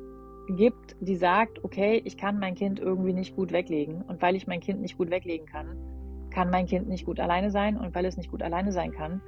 gibt, 0.49 0.97
die 1.01 1.17
sagt, 1.17 1.65
okay, 1.65 2.01
ich 2.05 2.17
kann 2.17 2.39
mein 2.39 2.55
Kind 2.55 2.81
irgendwie 2.81 3.13
nicht 3.13 3.37
gut 3.37 3.53
weglegen. 3.53 4.03
Und 4.03 4.23
weil 4.23 4.37
ich 4.37 4.47
mein 4.47 4.61
Kind 4.61 4.81
nicht 4.81 4.99
gut 4.99 5.11
weglegen 5.11 5.47
kann, 5.47 5.77
kann 6.31 6.51
mein 6.51 6.67
Kind 6.67 6.89
nicht 6.89 7.07
gut 7.07 7.21
alleine 7.21 7.51
sein. 7.51 7.77
Und 7.77 7.95
weil 7.95 8.05
es 8.05 8.17
nicht 8.17 8.31
gut 8.31 8.43
alleine 8.43 8.73
sein 8.73 8.93
kann, 8.93 9.21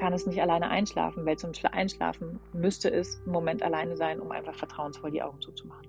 kann 0.00 0.12
es 0.12 0.26
nicht 0.26 0.40
alleine 0.40 0.68
einschlafen, 0.70 1.26
weil 1.26 1.36
zum 1.36 1.52
Einschlafen 1.70 2.40
müsste 2.52 2.90
es 2.90 3.20
im 3.26 3.32
Moment 3.32 3.62
alleine 3.62 3.96
sein, 3.96 4.18
um 4.18 4.32
einfach 4.32 4.54
vertrauensvoll 4.54 5.10
die 5.10 5.22
Augen 5.22 5.40
zuzumachen. 5.40 5.86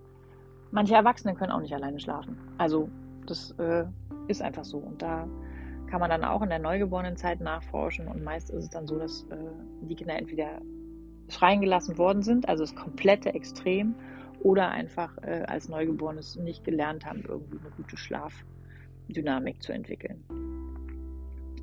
Manche 0.71 0.95
Erwachsene 0.95 1.33
können 1.33 1.51
auch 1.51 1.61
nicht 1.61 1.73
alleine 1.73 1.99
schlafen. 1.99 2.37
Also 2.57 2.89
das 3.25 3.51
äh, 3.57 3.85
ist 4.27 4.41
einfach 4.41 4.65
so. 4.65 4.77
Und 4.77 5.01
da 5.01 5.27
kann 5.89 5.99
man 5.99 6.09
dann 6.09 6.23
auch 6.23 6.41
in 6.41 6.49
der 6.49 6.59
neugeborenen 6.59 7.17
Zeit 7.17 7.41
nachforschen. 7.41 8.07
Und 8.07 8.23
meist 8.23 8.49
ist 8.49 8.63
es 8.63 8.69
dann 8.69 8.87
so, 8.87 8.99
dass 8.99 9.23
äh, 9.23 9.37
die 9.81 9.95
Kinder 9.95 10.17
entweder 10.17 10.61
freien 11.27 11.61
gelassen 11.61 11.97
worden 11.97 12.21
sind, 12.21 12.47
also 12.49 12.63
das 12.63 12.75
komplette 12.75 13.33
Extrem, 13.33 13.95
oder 14.43 14.69
einfach 14.69 15.17
äh, 15.21 15.43
als 15.47 15.69
Neugeborenes 15.69 16.35
nicht 16.37 16.63
gelernt 16.63 17.05
haben, 17.05 17.23
irgendwie 17.27 17.59
eine 17.59 17.69
gute 17.75 17.97
Schlafdynamik 17.97 19.61
zu 19.61 19.71
entwickeln. 19.71 20.23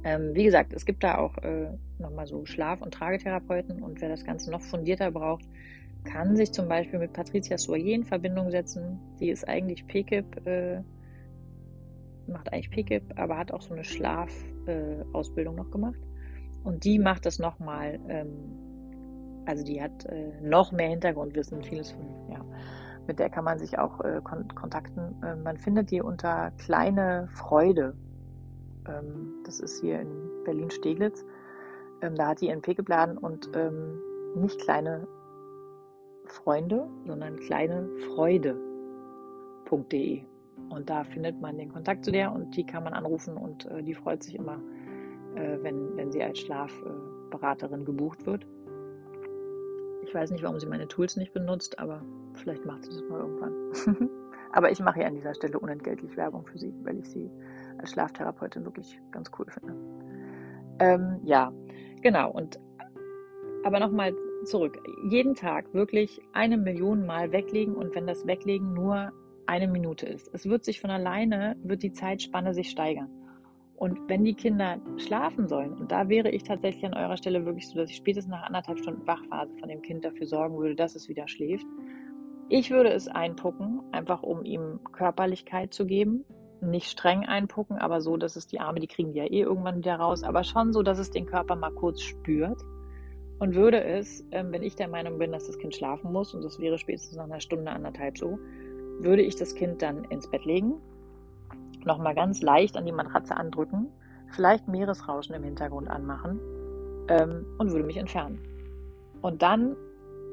Ähm, 0.04 0.34
wie 0.34 0.44
gesagt, 0.44 0.72
es 0.72 0.86
gibt 0.86 1.02
da 1.02 1.18
auch 1.18 1.36
äh, 1.38 1.70
nochmal 1.98 2.26
so 2.26 2.46
Schlaf- 2.46 2.82
und 2.82 2.94
Tragetherapeuten 2.94 3.82
und 3.82 4.00
wer 4.00 4.08
das 4.08 4.24
Ganze 4.24 4.50
noch 4.50 4.62
fundierter 4.62 5.10
braucht, 5.10 5.44
kann 6.04 6.36
sich 6.36 6.52
zum 6.52 6.68
Beispiel 6.68 6.98
mit 6.98 7.12
Patricia 7.12 7.58
Soyer 7.58 7.94
in 7.94 8.04
Verbindung 8.04 8.50
setzen. 8.50 8.98
Die 9.20 9.30
ist 9.30 9.46
eigentlich 9.48 9.86
PKIP, 9.86 10.46
äh, 10.46 10.80
macht 12.26 12.52
eigentlich 12.52 12.70
PKIP, 12.70 13.18
aber 13.18 13.36
hat 13.36 13.52
auch 13.52 13.62
so 13.62 13.74
eine 13.74 13.84
Schlaf, 13.84 14.30
Schlafausbildung 14.64 15.54
äh, 15.54 15.58
noch 15.58 15.70
gemacht. 15.70 15.98
Und 16.64 16.84
die 16.84 16.98
macht 16.98 17.26
das 17.26 17.38
nochmal, 17.38 17.98
ähm, 18.08 18.28
also 19.48 19.64
die 19.64 19.82
hat 19.82 20.04
äh, 20.04 20.30
noch 20.42 20.72
mehr 20.72 20.90
Hintergrundwissen, 20.90 21.62
vieles 21.62 21.92
von, 21.92 22.04
ja, 22.30 22.44
mit 23.06 23.18
der 23.18 23.30
kann 23.30 23.44
man 23.44 23.58
sich 23.58 23.78
auch 23.78 23.98
äh, 24.00 24.20
kon 24.22 24.46
kontakten. 24.54 25.16
Äh, 25.22 25.36
man 25.36 25.56
findet 25.56 25.90
die 25.90 26.02
unter 26.02 26.50
Kleine 26.58 27.30
Freude. 27.32 27.96
Ähm, 28.86 29.42
das 29.46 29.60
ist 29.60 29.80
hier 29.80 30.00
in 30.02 30.28
Berlin-Steglitz. 30.44 31.24
Ähm, 32.02 32.14
da 32.14 32.28
hat 32.28 32.42
die 32.42 32.54
Pick 32.56 32.84
geladen 32.84 33.16
und 33.16 33.48
ähm, 33.54 34.02
nicht 34.36 34.60
kleine 34.60 35.08
Freunde, 36.26 36.86
sondern 37.06 37.38
kleine 37.38 37.88
Freude.de. 38.14 38.58
Und 40.68 40.90
da 40.90 41.04
findet 41.04 41.40
man 41.40 41.56
den 41.56 41.72
Kontakt 41.72 42.04
zu 42.04 42.12
der 42.12 42.30
und 42.32 42.54
die 42.54 42.66
kann 42.66 42.84
man 42.84 42.92
anrufen 42.92 43.38
und 43.38 43.64
äh, 43.70 43.82
die 43.82 43.94
freut 43.94 44.22
sich 44.22 44.34
immer, 44.34 44.60
äh, 45.36 45.56
wenn, 45.62 45.96
wenn 45.96 46.12
sie 46.12 46.22
als 46.22 46.38
Schlafberaterin 46.40 47.86
gebucht 47.86 48.26
wird. 48.26 48.46
Ich 50.08 50.14
weiß 50.14 50.30
nicht, 50.30 50.42
warum 50.42 50.58
sie 50.58 50.66
meine 50.66 50.88
Tools 50.88 51.16
nicht 51.16 51.34
benutzt, 51.34 51.78
aber 51.78 52.02
vielleicht 52.32 52.64
macht 52.64 52.82
sie 52.84 52.90
das 52.90 53.02
mal 53.10 53.20
irgendwann. 53.20 54.08
aber 54.52 54.70
ich 54.70 54.80
mache 54.80 55.00
hier 55.00 55.06
an 55.06 55.14
dieser 55.14 55.34
Stelle 55.34 55.58
unentgeltlich 55.58 56.16
Werbung 56.16 56.46
für 56.46 56.56
sie, 56.56 56.72
weil 56.82 56.98
ich 56.98 57.10
sie 57.10 57.30
als 57.76 57.90
Schlaftherapeutin 57.90 58.64
wirklich 58.64 58.98
ganz 59.10 59.30
cool 59.38 59.44
finde. 59.50 59.74
Ähm, 60.78 61.20
ja, 61.24 61.52
genau. 62.00 62.30
Und 62.30 62.58
aber 63.64 63.80
nochmal 63.80 64.14
zurück. 64.44 64.78
Jeden 65.10 65.34
Tag 65.34 65.74
wirklich 65.74 66.22
eine 66.32 66.56
Million 66.56 67.04
Mal 67.04 67.30
weglegen 67.30 67.74
und 67.74 67.94
wenn 67.94 68.06
das 68.06 68.26
Weglegen 68.26 68.72
nur 68.72 69.12
eine 69.44 69.68
Minute 69.68 70.06
ist. 70.06 70.30
Es 70.32 70.48
wird 70.48 70.64
sich 70.64 70.80
von 70.80 70.90
alleine, 70.90 71.54
wird 71.62 71.82
die 71.82 71.92
Zeitspanne 71.92 72.54
sich 72.54 72.70
steigern. 72.70 73.10
Und 73.78 74.08
wenn 74.08 74.24
die 74.24 74.34
Kinder 74.34 74.80
schlafen 74.96 75.46
sollen, 75.46 75.72
und 75.74 75.92
da 75.92 76.08
wäre 76.08 76.30
ich 76.30 76.42
tatsächlich 76.42 76.84
an 76.84 76.94
eurer 76.94 77.16
Stelle 77.16 77.46
wirklich 77.46 77.68
so, 77.68 77.78
dass 77.78 77.90
ich 77.90 77.96
spätestens 77.96 78.32
nach 78.32 78.42
anderthalb 78.42 78.80
Stunden 78.80 79.06
Wachphase 79.06 79.54
von 79.60 79.68
dem 79.68 79.82
Kind 79.82 80.04
dafür 80.04 80.26
sorgen 80.26 80.58
würde, 80.58 80.74
dass 80.74 80.96
es 80.96 81.08
wieder 81.08 81.28
schläft. 81.28 81.64
Ich 82.48 82.72
würde 82.72 82.90
es 82.90 83.06
einpucken, 83.06 83.80
einfach 83.92 84.24
um 84.24 84.44
ihm 84.44 84.80
Körperlichkeit 84.90 85.72
zu 85.72 85.86
geben. 85.86 86.24
Nicht 86.60 86.90
streng 86.90 87.24
einpucken, 87.24 87.78
aber 87.78 88.00
so, 88.00 88.16
dass 88.16 88.34
es 88.34 88.48
die 88.48 88.58
Arme, 88.58 88.80
die 88.80 88.88
kriegen 88.88 89.12
die 89.12 89.20
ja 89.20 89.26
eh 89.26 89.42
irgendwann 89.42 89.78
wieder 89.78 89.94
raus, 89.94 90.24
aber 90.24 90.42
schon 90.42 90.72
so, 90.72 90.82
dass 90.82 90.98
es 90.98 91.12
den 91.12 91.26
Körper 91.26 91.54
mal 91.54 91.70
kurz 91.70 92.00
spürt. 92.00 92.60
Und 93.38 93.54
würde 93.54 93.84
es, 93.84 94.24
ähm, 94.32 94.50
wenn 94.50 94.64
ich 94.64 94.74
der 94.74 94.88
Meinung 94.88 95.18
bin, 95.18 95.30
dass 95.30 95.46
das 95.46 95.56
Kind 95.56 95.76
schlafen 95.76 96.10
muss, 96.10 96.34
und 96.34 96.42
das 96.42 96.58
wäre 96.58 96.78
spätestens 96.78 97.16
nach 97.16 97.26
einer 97.26 97.38
Stunde, 97.38 97.70
anderthalb 97.70 98.18
so, 98.18 98.40
würde 98.98 99.22
ich 99.22 99.36
das 99.36 99.54
Kind 99.54 99.82
dann 99.82 100.02
ins 100.04 100.28
Bett 100.28 100.44
legen, 100.44 100.80
nochmal 101.84 102.14
ganz 102.14 102.42
leicht 102.42 102.76
an 102.76 102.86
die 102.86 102.92
Matratze 102.92 103.36
andrücken, 103.36 103.88
vielleicht 104.30 104.68
Meeresrauschen 104.68 105.34
im 105.34 105.42
Hintergrund 105.42 105.88
anmachen 105.88 106.40
ähm, 107.08 107.46
und 107.58 107.70
würde 107.72 107.84
mich 107.84 107.96
entfernen. 107.96 108.38
Und 109.22 109.42
dann 109.42 109.76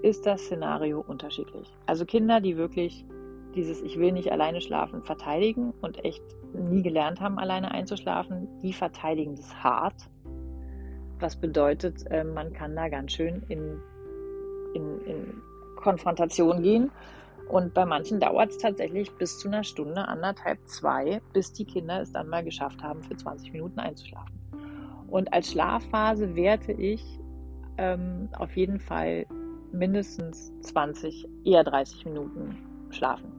ist 0.03 0.25
das 0.25 0.41
Szenario 0.41 1.03
unterschiedlich. 1.07 1.73
Also 1.85 2.05
Kinder, 2.05 2.41
die 2.41 2.57
wirklich 2.57 3.05
dieses 3.55 3.81
Ich 3.81 3.97
will 3.97 4.11
nicht 4.11 4.31
alleine 4.31 4.61
schlafen 4.61 5.01
verteidigen 5.01 5.73
und 5.81 6.03
echt 6.03 6.23
nie 6.53 6.81
gelernt 6.81 7.21
haben, 7.21 7.39
alleine 7.39 7.71
einzuschlafen, 7.71 8.47
die 8.61 8.73
verteidigen 8.73 9.35
das 9.35 9.63
hart. 9.63 9.95
Was 11.19 11.35
bedeutet, 11.37 12.05
äh, 12.11 12.23
man 12.23 12.53
kann 12.53 12.75
da 12.75 12.89
ganz 12.89 13.13
schön 13.13 13.43
in, 13.47 13.81
in, 14.73 14.99
in 15.05 15.41
Konfrontation 15.77 16.61
gehen 16.61 16.91
und 17.47 17.73
bei 17.73 17.85
manchen 17.85 18.19
dauert 18.19 18.51
es 18.51 18.57
tatsächlich 18.57 19.11
bis 19.17 19.39
zu 19.39 19.47
einer 19.47 19.63
Stunde, 19.63 20.07
anderthalb, 20.07 20.59
zwei, 20.67 21.21
bis 21.33 21.53
die 21.53 21.65
Kinder 21.65 22.01
es 22.01 22.11
dann 22.11 22.27
mal 22.27 22.43
geschafft 22.43 22.81
haben, 22.81 23.03
für 23.03 23.15
20 23.15 23.53
Minuten 23.53 23.79
einzuschlafen. 23.79 24.33
Und 25.07 25.31
als 25.33 25.51
Schlafphase 25.51 26.35
werte 26.35 26.71
ich 26.71 27.03
ähm, 27.77 28.29
auf 28.37 28.55
jeden 28.55 28.79
Fall 28.79 29.25
mindestens 29.71 30.51
20, 30.61 31.27
eher 31.43 31.63
30 31.63 32.05
Minuten 32.05 32.57
schlafen. 32.89 33.31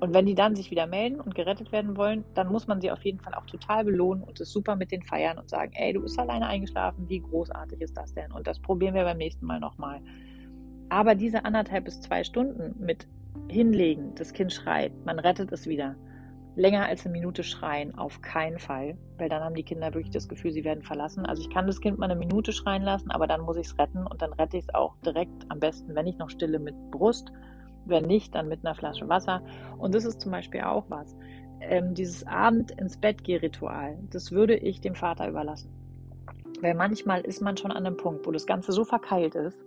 Und 0.00 0.14
wenn 0.14 0.24
die 0.24 0.34
dann 0.34 0.56
sich 0.56 0.70
wieder 0.70 0.86
melden 0.86 1.20
und 1.20 1.34
gerettet 1.34 1.72
werden 1.72 1.96
wollen, 1.96 2.24
dann 2.34 2.48
muss 2.48 2.66
man 2.66 2.80
sie 2.80 2.90
auf 2.90 3.04
jeden 3.04 3.20
Fall 3.20 3.34
auch 3.34 3.44
total 3.44 3.84
belohnen 3.84 4.24
und 4.24 4.40
es 4.40 4.50
super 4.50 4.74
mit 4.74 4.90
den 4.92 5.02
feiern 5.02 5.38
und 5.38 5.50
sagen, 5.50 5.72
ey, 5.74 5.92
du 5.92 6.00
bist 6.00 6.18
alleine 6.18 6.46
eingeschlafen, 6.46 7.06
wie 7.08 7.20
großartig 7.20 7.82
ist 7.82 7.96
das 7.96 8.14
denn? 8.14 8.32
Und 8.32 8.46
das 8.46 8.58
probieren 8.58 8.94
wir 8.94 9.04
beim 9.04 9.18
nächsten 9.18 9.44
Mal 9.44 9.60
nochmal. 9.60 10.00
Aber 10.90 11.14
diese 11.14 11.44
anderthalb 11.44 11.84
bis 11.84 12.00
zwei 12.00 12.24
Stunden 12.24 12.74
mit 12.84 13.06
hinlegen, 13.48 14.14
das 14.16 14.32
Kind 14.32 14.52
schreit, 14.52 14.92
man 15.04 15.18
rettet 15.18 15.52
es 15.52 15.66
wieder. 15.66 15.96
Länger 16.56 16.86
als 16.86 17.06
eine 17.06 17.12
Minute 17.12 17.44
schreien, 17.44 17.96
auf 17.96 18.20
keinen 18.22 18.58
Fall, 18.58 18.98
weil 19.16 19.28
dann 19.28 19.42
haben 19.42 19.54
die 19.54 19.62
Kinder 19.62 19.94
wirklich 19.94 20.10
das 20.10 20.28
Gefühl, 20.28 20.50
sie 20.50 20.64
werden 20.64 20.82
verlassen. 20.82 21.24
Also 21.24 21.42
ich 21.42 21.50
kann 21.50 21.68
das 21.68 21.80
Kind 21.80 21.98
mal 21.98 22.10
eine 22.10 22.18
Minute 22.18 22.52
schreien 22.52 22.82
lassen, 22.82 23.12
aber 23.12 23.28
dann 23.28 23.42
muss 23.42 23.56
ich 23.56 23.68
es 23.68 23.78
retten 23.78 24.04
und 24.04 24.20
dann 24.20 24.32
rette 24.32 24.56
ich 24.56 24.64
es 24.64 24.74
auch 24.74 24.96
direkt 25.06 25.46
am 25.48 25.60
besten, 25.60 25.94
wenn 25.94 26.08
ich 26.08 26.18
noch 26.18 26.28
stille 26.28 26.58
mit 26.58 26.74
Brust, 26.90 27.32
wenn 27.86 28.04
nicht, 28.04 28.34
dann 28.34 28.48
mit 28.48 28.66
einer 28.66 28.74
Flasche 28.74 29.08
Wasser. 29.08 29.42
Und 29.78 29.94
das 29.94 30.04
ist 30.04 30.20
zum 30.20 30.32
Beispiel 30.32 30.62
auch 30.62 30.84
was. 30.88 31.16
Ähm, 31.60 31.94
dieses 31.94 32.26
Abend 32.26 32.72
ins 32.72 32.96
Bett 32.96 33.22
geh 33.22 33.36
Ritual, 33.36 33.96
das 34.10 34.32
würde 34.32 34.56
ich 34.56 34.80
dem 34.80 34.96
Vater 34.96 35.28
überlassen. 35.28 35.70
Weil 36.60 36.74
manchmal 36.74 37.20
ist 37.20 37.40
man 37.40 37.56
schon 37.56 37.70
an 37.70 37.86
einem 37.86 37.96
Punkt, 37.96 38.26
wo 38.26 38.32
das 38.32 38.46
Ganze 38.46 38.72
so 38.72 38.84
verkeilt 38.84 39.34
ist, 39.34 39.58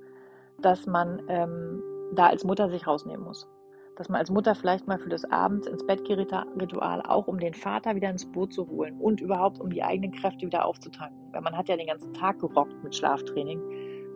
dass 0.61 0.85
man 0.85 1.21
ähm, 1.27 1.81
da 2.15 2.27
als 2.27 2.43
Mutter 2.43 2.69
sich 2.69 2.87
rausnehmen 2.87 3.25
muss. 3.25 3.47
Dass 3.95 4.09
man 4.09 4.19
als 4.19 4.31
Mutter 4.31 4.55
vielleicht 4.55 4.87
mal 4.87 4.97
für 4.97 5.09
das 5.09 5.23
Abend 5.25 5.67
ins 5.67 5.85
Bettgeritual 5.85 7.01
auch 7.03 7.27
um 7.27 7.39
den 7.39 7.53
Vater 7.53 7.95
wieder 7.95 8.09
ins 8.09 8.31
Boot 8.31 8.53
zu 8.53 8.67
holen 8.67 8.99
und 8.99 9.21
überhaupt 9.21 9.59
um 9.59 9.69
die 9.69 9.83
eigenen 9.83 10.11
Kräfte 10.11 10.45
wieder 10.45 10.65
aufzutanken. 10.65 11.31
Weil 11.31 11.41
man 11.41 11.55
hat 11.55 11.69
ja 11.69 11.77
den 11.77 11.87
ganzen 11.87 12.13
Tag 12.13 12.39
gerockt 12.39 12.83
mit 12.83 12.95
Schlaftraining. 12.95 13.61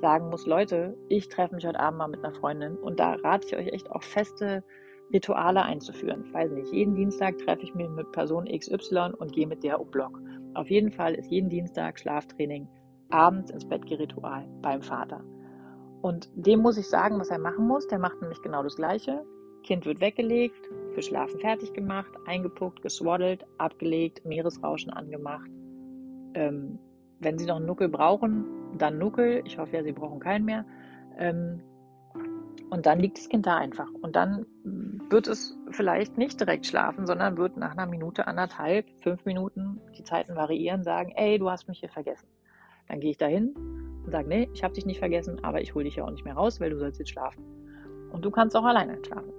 Sagen 0.01 0.29
muss, 0.29 0.45
Leute, 0.45 0.97
ich 1.09 1.27
treffe 1.29 1.55
mich 1.55 1.65
heute 1.65 1.79
Abend 1.79 1.97
mal 1.97 2.07
mit 2.07 2.23
einer 2.23 2.33
Freundin 2.33 2.75
und 2.77 2.99
da 2.99 3.13
rate 3.23 3.47
ich 3.47 3.55
euch 3.55 3.67
echt 3.73 3.91
auch 3.91 4.03
feste 4.03 4.63
Rituale 5.13 5.63
einzuführen. 5.63 6.23
Ich 6.25 6.33
weiß 6.33 6.51
nicht, 6.51 6.71
jeden 6.71 6.95
Dienstag 6.95 7.37
treffe 7.39 7.63
ich 7.63 7.73
mich 7.73 7.89
mit 7.89 8.11
Person 8.11 8.45
XY 8.45 9.13
und 9.17 9.31
gehe 9.31 9.47
mit 9.47 9.63
der 9.63 9.79
um 9.79 9.89
Block. 9.89 10.19
Auf 10.53 10.69
jeden 10.69 10.91
Fall 10.91 11.15
ist 11.15 11.31
jeden 11.31 11.49
Dienstag 11.49 11.99
Schlaftraining 11.99 12.67
abends 13.09 13.51
ins 13.51 13.67
Bettgeritual 13.67 14.47
beim 14.61 14.81
Vater. 14.81 15.23
Und 16.07 16.29
dem 16.35 16.61
muss 16.61 16.77
ich 16.77 16.87
sagen, 16.87 17.19
was 17.19 17.27
er 17.27 17.37
machen 17.37 17.67
muss. 17.67 17.85
Der 17.87 17.99
macht 17.99 18.21
nämlich 18.21 18.41
genau 18.41 18.63
das 18.63 18.77
Gleiche. 18.77 19.25
Kind 19.63 19.85
wird 19.85 19.99
weggelegt, 19.99 20.69
für 20.93 21.01
Schlafen 21.01 21.37
fertig 21.41 21.73
gemacht, 21.73 22.09
eingepuckt, 22.25 22.81
geswaddelt, 22.81 23.45
abgelegt, 23.57 24.23
Meeresrauschen 24.23 24.89
angemacht. 24.93 25.51
Ähm, 26.33 26.79
wenn 27.19 27.37
Sie 27.37 27.45
noch 27.45 27.57
einen 27.57 27.65
Nuckel 27.65 27.89
brauchen, 27.89 28.45
dann 28.77 28.97
Nuckel. 28.97 29.41
Ich 29.43 29.57
hoffe 29.57 29.75
ja, 29.75 29.83
Sie 29.83 29.91
brauchen 29.91 30.21
keinen 30.21 30.45
mehr. 30.45 30.63
Ähm, 31.17 31.61
und 32.69 32.85
dann 32.85 32.99
liegt 32.99 33.17
das 33.17 33.27
Kind 33.27 33.45
da 33.45 33.57
einfach. 33.57 33.89
Und 34.01 34.15
dann 34.15 34.45
wird 35.09 35.27
es 35.27 35.57
vielleicht 35.71 36.17
nicht 36.17 36.39
direkt 36.39 36.67
schlafen, 36.67 37.05
sondern 37.05 37.35
wird 37.35 37.57
nach 37.57 37.73
einer 37.73 37.85
Minute, 37.85 38.27
anderthalb, 38.27 38.85
fünf 39.01 39.25
Minuten, 39.25 39.81
die 39.97 40.05
Zeiten 40.05 40.37
variieren, 40.37 40.83
sagen, 40.83 41.11
ey, 41.17 41.37
du 41.37 41.49
hast 41.49 41.67
mich 41.67 41.79
hier 41.79 41.89
vergessen. 41.89 42.29
Dann 42.87 43.01
gehe 43.01 43.11
ich 43.11 43.17
dahin, 43.17 43.53
und 44.07 44.11
sage, 44.11 44.27
nee, 44.29 44.49
ich 44.53 44.63
habe 44.63 44.73
dich 44.73 44.85
nicht 44.85 44.99
vergessen, 44.99 45.43
aber 45.43 45.61
ich 45.61 45.75
hole 45.75 45.83
dich 45.83 45.97
ja 45.97 46.05
auch 46.05 46.09
nicht 46.09 46.23
mehr 46.23 46.33
raus, 46.33 46.59
weil 46.59 46.69
du 46.69 46.77
sollst 46.77 46.97
jetzt 46.97 47.09
schlafen. 47.09 47.43
Und 48.11 48.23
du 48.23 48.31
kannst 48.31 48.55
auch 48.55 48.63
alleine 48.63 48.97
schlafen. 49.05 49.33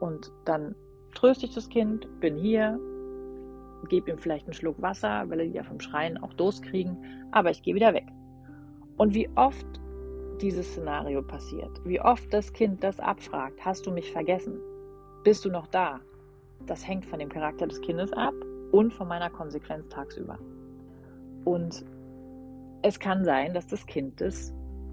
Und 0.00 0.32
dann 0.46 0.74
tröste 1.14 1.44
ich 1.44 1.54
das 1.54 1.68
Kind, 1.68 2.08
bin 2.20 2.36
hier, 2.36 2.80
gebe 3.88 4.10
ihm 4.10 4.18
vielleicht 4.18 4.46
einen 4.46 4.54
Schluck 4.54 4.80
Wasser, 4.80 5.28
weil 5.28 5.40
er 5.40 5.46
ja 5.46 5.62
vom 5.62 5.78
Schreien 5.78 6.16
auch 6.16 6.32
Durst 6.32 6.62
kriegen, 6.62 6.96
aber 7.32 7.50
ich 7.50 7.62
gehe 7.62 7.74
wieder 7.74 7.92
weg. 7.92 8.06
Und 8.96 9.14
wie 9.14 9.28
oft 9.36 9.66
dieses 10.40 10.68
Szenario 10.68 11.22
passiert, 11.22 11.80
wie 11.84 12.00
oft 12.00 12.32
das 12.32 12.50
Kind 12.52 12.82
das 12.82 12.98
abfragt, 13.00 13.62
hast 13.62 13.86
du 13.86 13.90
mich 13.90 14.10
vergessen? 14.10 14.58
Bist 15.22 15.44
du 15.44 15.50
noch 15.50 15.66
da? 15.66 16.00
Das 16.66 16.86
hängt 16.88 17.04
von 17.04 17.18
dem 17.18 17.28
Charakter 17.28 17.66
des 17.66 17.80
Kindes 17.82 18.10
ab 18.14 18.34
und 18.72 18.92
von 18.94 19.06
meiner 19.06 19.28
Konsequenz 19.28 19.86
tagsüber. 19.88 20.38
Und 21.44 21.84
es 22.84 23.00
kann 23.00 23.24
sein, 23.24 23.54
dass 23.54 23.66
das 23.66 23.86
Kind 23.86 24.20
es 24.20 24.52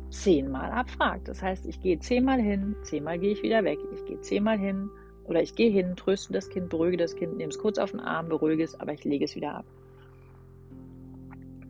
zehnmal 0.10 0.72
abfragt. 0.72 1.28
Das 1.28 1.44
heißt, 1.44 1.66
ich 1.66 1.82
gehe 1.82 2.00
zehnmal 2.00 2.40
hin, 2.40 2.74
zehnmal 2.84 3.20
gehe 3.20 3.34
ich 3.34 3.44
wieder 3.44 3.66
weg. 3.66 3.80
Ich 3.94 4.06
gehe 4.06 4.20
zehnmal 4.22 4.58
hin 4.58 4.90
oder 5.26 5.42
ich 5.42 5.56
gehe 5.56 5.70
hin, 5.70 5.96
tröste 5.98 6.32
das 6.32 6.50
Kind, 6.50 6.70
beruhige 6.70 6.96
das 6.96 7.16
Kind, 7.16 7.36
nehme 7.38 7.50
es 7.50 7.60
kurz 7.60 7.78
auf 7.78 7.92
den 7.92 8.00
Arm, 8.00 8.30
beruhige 8.30 8.64
es, 8.64 8.80
aber 8.80 8.94
ich 8.94 9.04
lege 9.04 9.26
es 9.26 9.36
wieder 9.36 9.56
ab. 9.56 9.66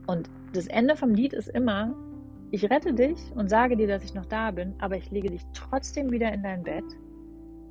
Und 0.06 0.30
das 0.54 0.68
Ende 0.68 0.96
vom 0.96 1.10
Lied 1.10 1.34
ist 1.34 1.50
immer, 1.50 1.96
ich 2.52 2.70
rette 2.70 2.94
dich 2.94 3.18
und 3.34 3.50
sage 3.50 3.76
dir, 3.76 3.88
dass 3.88 4.04
ich 4.04 4.14
noch 4.14 4.26
da 4.28 4.52
bin, 4.52 4.76
aber 4.80 4.98
ich 4.98 5.10
lege 5.10 5.32
dich 5.32 5.42
trotzdem 5.54 6.12
wieder 6.12 6.32
in 6.32 6.44
dein 6.44 6.62
Bett, 6.62 6.86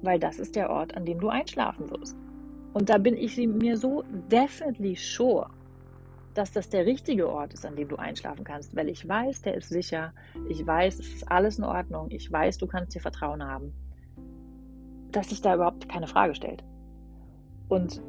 weil 0.03 0.19
das 0.19 0.41
ist 0.41 0.57
der 0.57 0.71
Ort, 0.71 0.97
an 0.97 1.05
dem 1.05 1.21
du 1.21 1.29
einschlafen 1.29 1.89
wirst. 1.91 2.17
Und 2.73 2.89
da 2.89 2.99
bin 2.99 3.17
ich 3.17 3.37
mir 3.37 3.77
so 3.77 4.03
definitely 4.31 4.97
sure, 4.97 5.51
dass 6.35 6.53
das 6.53 6.69
der 6.69 6.87
richtige 6.87 7.29
Ort 7.29 7.55
ist, 7.55 7.67
an 7.67 7.77
dem 7.77 7.89
du 7.89 7.97
einschlafen 7.97 8.45
kannst, 8.45 8.77
weil 8.77 8.89
ich 8.89 9.09
weiß, 9.09 9.43
der 9.43 9.55
ist 9.55 9.69
sicher. 9.69 10.13
Ich 10.49 10.65
weiß, 10.65 10.99
es 11.01 11.15
ist 11.15 11.31
alles 11.31 11.59
in 11.59 11.65
Ordnung. 11.65 12.09
Ich 12.11 12.31
weiß, 12.31 12.59
du 12.59 12.67
kannst 12.67 12.95
dir 12.95 13.01
Vertrauen 13.01 13.45
haben, 13.45 13.73
dass 15.11 15.31
sich 15.31 15.43
da 15.43 15.55
überhaupt 15.55 15.89
keine 15.89 16.07
Frage 16.07 16.35
stellt. 16.35 16.63
Und 17.69 18.01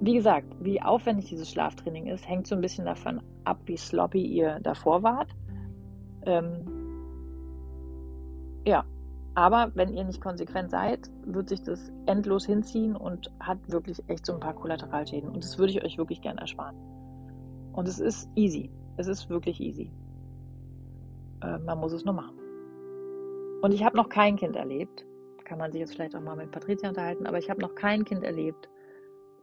wie 0.00 0.14
gesagt, 0.14 0.46
wie 0.60 0.80
aufwendig 0.80 1.26
dieses 1.26 1.50
Schlaftraining 1.50 2.06
ist, 2.06 2.28
hängt 2.28 2.46
so 2.46 2.54
ein 2.54 2.60
bisschen 2.60 2.84
davon 2.84 3.20
ab, 3.44 3.58
wie 3.66 3.76
sloppy 3.76 4.24
ihr 4.24 4.60
davor 4.60 5.02
wart. 5.02 5.30
Ähm, 6.26 6.64
ja, 8.64 8.84
aber 9.34 9.70
wenn 9.74 9.94
ihr 9.94 10.04
nicht 10.04 10.20
konsequent 10.20 10.70
seid, 10.70 11.08
wird 11.24 11.48
sich 11.48 11.62
das 11.62 11.92
endlos 12.06 12.46
hinziehen 12.46 12.96
und 12.96 13.30
hat 13.40 13.58
wirklich 13.68 14.02
echt 14.08 14.26
so 14.26 14.34
ein 14.34 14.40
paar 14.40 14.54
Kollateralschäden. 14.54 15.30
Und 15.30 15.44
das 15.44 15.58
würde 15.58 15.72
ich 15.72 15.84
euch 15.84 15.98
wirklich 15.98 16.20
gerne 16.20 16.40
ersparen. 16.40 16.76
Und 17.72 17.88
es 17.88 18.00
ist 18.00 18.28
easy. 18.34 18.70
Es 18.96 19.06
ist 19.06 19.28
wirklich 19.28 19.60
easy. 19.60 19.90
Äh, 21.42 21.58
man 21.58 21.78
muss 21.78 21.92
es 21.92 22.04
nur 22.04 22.14
machen. 22.14 22.36
Und 23.62 23.72
ich 23.72 23.84
habe 23.84 23.96
noch 23.96 24.08
kein 24.08 24.36
Kind 24.36 24.56
erlebt. 24.56 25.04
Kann 25.44 25.58
man 25.58 25.72
sich 25.72 25.80
jetzt 25.80 25.94
vielleicht 25.94 26.14
auch 26.14 26.20
mal 26.20 26.36
mit 26.36 26.50
Patricia 26.50 26.88
unterhalten, 26.88 27.26
aber 27.26 27.38
ich 27.38 27.48
habe 27.48 27.60
noch 27.60 27.74
kein 27.74 28.04
Kind 28.04 28.22
erlebt, 28.22 28.68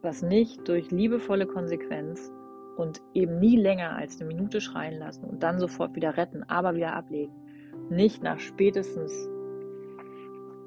was 0.02 0.22
nicht 0.22 0.68
durch 0.68 0.90
liebevolle 0.90 1.46
Konsequenz 1.46 2.32
und 2.76 3.02
eben 3.12 3.40
nie 3.40 3.56
länger 3.56 3.96
als 3.96 4.20
eine 4.20 4.28
Minute 4.28 4.60
schreien 4.60 4.98
lassen 4.98 5.24
und 5.24 5.42
dann 5.42 5.58
sofort 5.58 5.96
wieder 5.96 6.16
retten, 6.16 6.44
aber 6.44 6.74
wieder 6.74 6.92
ablegen, 6.92 7.32
nicht 7.90 8.22
nach 8.22 8.38
spätestens 8.38 9.28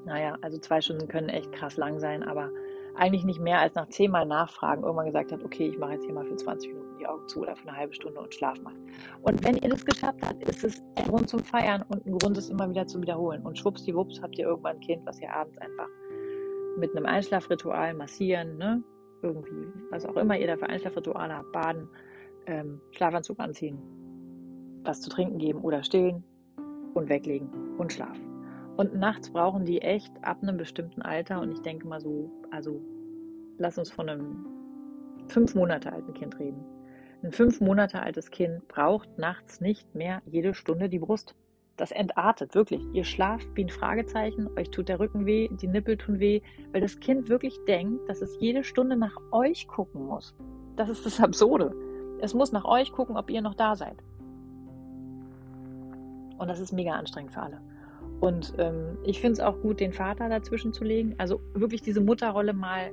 naja, 0.10 0.38
also 0.42 0.58
zwei 0.58 0.82
Stunden 0.82 1.08
können 1.08 1.30
echt 1.30 1.52
krass 1.52 1.78
lang 1.78 2.00
sein, 2.00 2.24
aber 2.24 2.50
eigentlich 2.96 3.26
nicht 3.26 3.40
mehr 3.40 3.60
als 3.60 3.76
nach 3.76 3.88
zehnmal 3.90 4.26
Nachfragen 4.26 4.84
irgendwann 4.84 5.06
gesagt 5.06 5.32
hat, 5.32 5.44
okay, 5.44 5.68
ich 5.68 5.78
mache 5.78 5.94
jetzt 5.94 6.06
hier 6.06 6.14
mal 6.14 6.26
für 6.26 6.36
20 6.36 6.74
Minuten 6.74 6.89
die 7.00 7.08
Augen 7.08 7.28
zu 7.28 7.42
oder 7.42 7.56
für 7.56 7.68
eine 7.68 7.78
halbe 7.78 7.94
Stunde 7.94 8.20
und 8.20 8.34
schlaf 8.34 8.60
mal. 8.62 8.74
Und 9.24 9.44
wenn 9.44 9.58
ihr 9.58 9.70
das 9.70 9.86
geschafft 9.86 10.20
habt, 10.24 10.44
ist 10.44 10.64
es 10.64 10.82
ein 10.96 11.08
Grund 11.08 11.30
zum 11.30 11.40
Feiern 11.40 11.84
und 11.90 12.06
ein 12.06 12.18
Grund, 12.18 12.38
es 12.38 12.50
immer 12.50 12.70
wieder 12.70 12.86
zu 12.88 13.02
wiederholen. 13.02 13.42
Und 13.44 13.58
schwuppsdiwupps 13.58 14.22
habt 14.22 14.38
ihr 14.38 14.46
irgendwann 14.46 14.76
ein 14.76 14.82
Kind, 14.82 15.06
was 15.06 15.20
ihr 15.22 15.34
abends 15.34 15.58
einfach 15.58 15.88
mit 16.78 16.96
einem 16.96 17.06
Einschlafritual 17.06 17.94
massieren, 17.94 18.58
ne? 18.58 18.84
irgendwie, 19.22 19.68
was 19.90 20.06
auch 20.06 20.16
immer 20.16 20.38
ihr 20.38 20.48
da 20.48 20.58
für 20.58 20.68
Einschlafrituale 20.68 21.36
habt, 21.36 21.52
baden, 21.52 21.90
ähm, 22.46 22.80
Schlafanzug 22.92 23.40
anziehen, 23.40 23.78
was 24.84 25.02
zu 25.02 25.10
trinken 25.10 25.38
geben 25.38 25.62
oder 25.62 25.84
stillen 25.84 26.24
und 26.94 27.10
weglegen 27.10 27.50
und 27.78 27.92
schlafen. 27.92 28.30
Und 28.78 28.96
nachts 28.96 29.30
brauchen 29.30 29.66
die 29.66 29.82
echt 29.82 30.12
ab 30.22 30.38
einem 30.42 30.58
bestimmten 30.58 31.02
Alter, 31.02 31.42
und 31.42 31.52
ich 31.52 31.62
denke 31.62 31.86
mal 31.86 32.00
so, 32.00 32.32
also 32.50 32.82
lass 33.58 33.78
uns 33.78 33.92
von 33.92 34.08
einem 34.08 34.46
fünf 35.28 35.54
Monate 35.54 35.92
alten 35.92 36.14
Kind 36.14 36.40
reden. 36.40 36.64
Ein 37.22 37.34
fünf 37.34 37.60
Monate 37.60 38.02
altes 38.02 38.32
Kind 38.32 38.66
braucht 38.70 39.18
nachts 39.18 39.60
nicht 39.60 39.94
mehr 39.94 40.22
jede 40.26 40.54
Stunde 40.54 40.88
die 40.88 41.00
Brust. 41.00 41.36
Das 41.76 41.92
entartet 41.92 42.56
wirklich. 42.56 42.82
Ihr 42.94 43.04
schlaft 43.04 43.48
wie 43.56 43.66
ein 43.66 43.70
Fragezeichen, 43.70 44.48
euch 44.58 44.70
tut 44.70 44.88
der 44.88 45.02
Rücken 45.02 45.26
weh, 45.26 45.50
die 45.52 45.68
Nippel 45.68 45.98
tun 45.98 46.20
weh, 46.20 46.42
weil 46.72 46.80
das 46.80 47.00
Kind 47.02 47.28
wirklich 47.28 47.58
denkt, 47.68 48.08
dass 48.08 48.22
es 48.22 48.38
jede 48.40 48.64
Stunde 48.64 48.96
nach 48.96 49.18
euch 49.32 49.68
gucken 49.68 50.06
muss. 50.06 50.34
Das 50.78 50.88
ist 50.88 51.06
das 51.06 51.20
Absurde. 51.20 51.76
Es 52.22 52.34
muss 52.34 52.54
nach 52.54 52.66
euch 52.66 52.94
gucken, 52.94 53.18
ob 53.18 53.30
ihr 53.30 53.42
noch 53.42 53.56
da 53.56 53.76
seid. 53.76 53.98
Und 56.38 56.48
das 56.48 56.62
ist 56.62 56.72
mega 56.72 56.94
anstrengend 56.94 57.34
für 57.34 57.42
alle. 57.42 57.60
Und 58.22 58.54
ähm, 58.58 58.98
ich 59.04 59.20
finde 59.20 59.34
es 59.34 59.40
auch 59.42 59.60
gut, 59.62 59.82
den 59.82 59.92
Vater 59.92 60.30
dazwischen 60.30 60.72
zu 60.72 60.86
legen. 60.86 61.16
Also 61.18 61.42
wirklich 61.54 61.82
diese 61.82 62.00
Mutterrolle 62.00 62.54
mal 62.54 62.92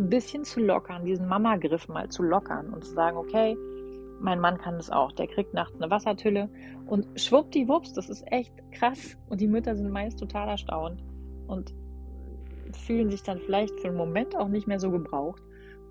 ein 0.00 0.08
bisschen 0.08 0.44
zu 0.44 0.60
lockern, 0.60 1.04
diesen 1.04 1.28
Mama-Griff 1.28 1.88
mal 1.88 2.08
zu 2.08 2.22
lockern 2.22 2.72
und 2.72 2.84
zu 2.84 2.92
sagen, 2.92 3.16
okay, 3.16 3.56
mein 4.20 4.40
Mann 4.40 4.58
kann 4.58 4.76
das 4.76 4.90
auch. 4.90 5.12
Der 5.12 5.26
kriegt 5.26 5.54
nachts 5.54 5.80
eine 5.80 5.90
Wassertülle 5.90 6.48
und 6.86 7.06
schwuppdiwupps, 7.18 7.92
das 7.92 8.08
ist 8.10 8.24
echt 8.30 8.52
krass. 8.72 9.16
Und 9.28 9.40
die 9.40 9.48
Mütter 9.48 9.76
sind 9.76 9.90
meist 9.90 10.18
total 10.18 10.48
erstaunt 10.48 11.02
und 11.46 11.74
fühlen 12.72 13.10
sich 13.10 13.22
dann 13.22 13.38
vielleicht 13.38 13.78
für 13.80 13.88
einen 13.88 13.96
Moment 13.96 14.36
auch 14.36 14.48
nicht 14.48 14.66
mehr 14.66 14.80
so 14.80 14.90
gebraucht. 14.90 15.42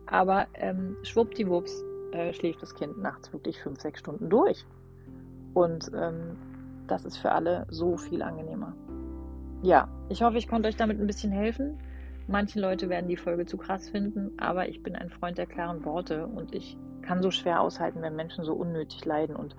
Aber 0.05 0.47
ähm, 0.55 0.97
schwuppdiwupps 1.03 1.83
äh, 2.11 2.33
schläft 2.33 2.61
das 2.61 2.73
Kind 2.73 2.97
nachts 2.97 3.31
wirklich 3.31 3.61
fünf, 3.61 3.79
sechs 3.79 3.99
Stunden 3.99 4.29
durch. 4.29 4.65
Und 5.53 5.91
ähm, 5.95 6.37
das 6.87 7.05
ist 7.05 7.17
für 7.17 7.31
alle 7.31 7.67
so 7.69 7.97
viel 7.97 8.21
angenehmer. 8.21 8.75
Ja, 9.61 9.89
ich 10.09 10.23
hoffe, 10.23 10.37
ich 10.37 10.47
konnte 10.47 10.69
euch 10.69 10.77
damit 10.77 10.99
ein 10.99 11.07
bisschen 11.07 11.31
helfen. 11.31 11.77
Manche 12.31 12.59
Leute 12.59 12.89
werden 12.89 13.07
die 13.09 13.17
Folge 13.17 13.47
zu 13.47 13.57
krass 13.57 13.89
finden, 13.89 14.29
aber 14.37 14.69
ich 14.69 14.83
bin 14.83 14.95
ein 14.95 15.09
Freund 15.09 15.39
der 15.39 15.47
klaren 15.47 15.83
Worte 15.83 16.27
und 16.27 16.53
ich 16.53 16.77
kann 17.01 17.23
so 17.23 17.31
schwer 17.31 17.59
aushalten, 17.59 18.03
wenn 18.03 18.15
Menschen 18.15 18.43
so 18.43 18.53
unnötig 18.53 19.03
leiden. 19.03 19.35
Und 19.35 19.55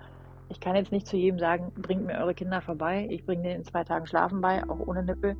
ich 0.47 0.61
kann 0.61 0.77
jetzt 0.77 0.93
nicht 0.93 1.05
zu 1.05 1.17
jedem 1.17 1.37
sagen, 1.37 1.73
bringt 1.75 2.05
mir 2.05 2.17
eure 2.17 2.33
Kinder 2.33 2.61
vorbei, 2.61 3.09
ich 3.11 3.25
bringe 3.25 3.43
denen 3.43 3.57
in 3.57 3.65
zwei 3.65 3.83
Tagen 3.83 4.07
Schlafen 4.07 4.39
bei, 4.39 4.63
auch 4.69 4.79
ohne 4.87 5.03
Nippel. 5.03 5.35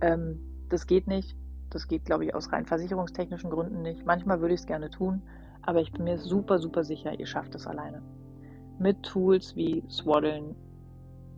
Ähm, 0.00 0.40
das 0.70 0.86
geht 0.86 1.06
nicht. 1.06 1.36
Das 1.68 1.88
geht, 1.88 2.06
glaube 2.06 2.24
ich, 2.24 2.34
aus 2.34 2.50
rein 2.52 2.64
versicherungstechnischen 2.64 3.50
Gründen 3.50 3.82
nicht. 3.82 4.06
Manchmal 4.06 4.40
würde 4.40 4.54
ich 4.54 4.60
es 4.60 4.66
gerne 4.66 4.88
tun, 4.88 5.20
aber 5.60 5.82
ich 5.82 5.92
bin 5.92 6.04
mir 6.04 6.16
super, 6.16 6.58
super 6.58 6.84
sicher, 6.84 7.12
ihr 7.20 7.26
schafft 7.26 7.54
es 7.54 7.66
alleine. 7.66 8.00
Mit 8.78 9.02
Tools 9.02 9.54
wie 9.56 9.84
Swaddeln, 9.90 10.56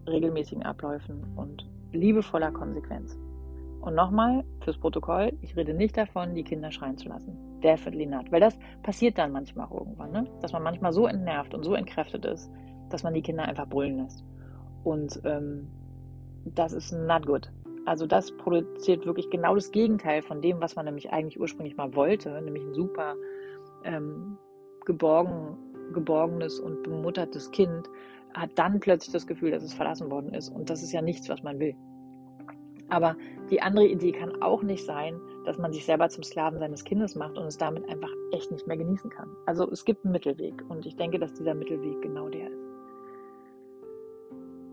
regelmäßigen 0.06 0.62
Abläufen 0.62 1.24
und 1.34 1.68
liebevoller 1.90 2.52
Konsequenz. 2.52 3.18
Und 3.84 3.94
nochmal 3.94 4.44
fürs 4.62 4.78
Protokoll, 4.78 5.36
ich 5.42 5.54
rede 5.56 5.74
nicht 5.74 5.94
davon, 5.94 6.34
die 6.34 6.42
Kinder 6.42 6.70
schreien 6.70 6.96
zu 6.96 7.06
lassen. 7.06 7.36
Definitely 7.62 8.06
not. 8.06 8.32
Weil 8.32 8.40
das 8.40 8.58
passiert 8.82 9.18
dann 9.18 9.30
manchmal 9.30 9.66
auch 9.66 9.80
irgendwann, 9.80 10.10
ne? 10.10 10.26
dass 10.40 10.54
man 10.54 10.62
manchmal 10.62 10.90
so 10.94 11.06
entnervt 11.06 11.52
und 11.52 11.64
so 11.64 11.74
entkräftet 11.74 12.24
ist, 12.24 12.50
dass 12.88 13.02
man 13.02 13.12
die 13.12 13.20
Kinder 13.20 13.44
einfach 13.44 13.68
brüllen 13.68 13.98
lässt. 13.98 14.24
Und 14.84 15.20
ähm, 15.24 15.68
das 16.46 16.72
ist 16.72 16.92
not 16.92 17.26
good. 17.26 17.52
Also 17.84 18.06
das 18.06 18.34
produziert 18.34 19.04
wirklich 19.04 19.28
genau 19.28 19.54
das 19.54 19.70
Gegenteil 19.70 20.22
von 20.22 20.40
dem, 20.40 20.62
was 20.62 20.76
man 20.76 20.86
nämlich 20.86 21.12
eigentlich 21.12 21.38
ursprünglich 21.38 21.76
mal 21.76 21.94
wollte, 21.94 22.40
nämlich 22.40 22.64
ein 22.64 22.72
super 22.72 23.16
ähm, 23.84 24.38
geborgen, 24.86 25.58
geborgenes 25.92 26.58
und 26.58 26.84
bemuttertes 26.84 27.50
Kind, 27.50 27.86
hat 28.32 28.48
dann 28.54 28.80
plötzlich 28.80 29.12
das 29.12 29.26
Gefühl, 29.26 29.50
dass 29.50 29.62
es 29.62 29.74
verlassen 29.74 30.10
worden 30.10 30.32
ist. 30.32 30.48
Und 30.48 30.70
das 30.70 30.82
ist 30.82 30.92
ja 30.92 31.02
nichts, 31.02 31.28
was 31.28 31.42
man 31.42 31.58
will. 31.58 31.76
Aber 32.88 33.16
die 33.50 33.60
andere 33.60 33.86
Idee 33.86 34.12
kann 34.12 34.42
auch 34.42 34.62
nicht 34.62 34.84
sein, 34.84 35.20
dass 35.44 35.58
man 35.58 35.72
sich 35.72 35.84
selber 35.84 36.08
zum 36.08 36.22
Sklaven 36.22 36.58
seines 36.58 36.84
Kindes 36.84 37.14
macht 37.14 37.36
und 37.38 37.46
es 37.46 37.58
damit 37.58 37.88
einfach 37.88 38.10
echt 38.32 38.50
nicht 38.50 38.66
mehr 38.66 38.76
genießen 38.76 39.10
kann. 39.10 39.30
Also 39.46 39.70
es 39.70 39.84
gibt 39.84 40.04
einen 40.04 40.12
Mittelweg 40.12 40.62
und 40.68 40.86
ich 40.86 40.96
denke, 40.96 41.18
dass 41.18 41.34
dieser 41.34 41.54
Mittelweg 41.54 42.00
genau 42.02 42.28
der 42.28 42.48
ist. 42.48 42.64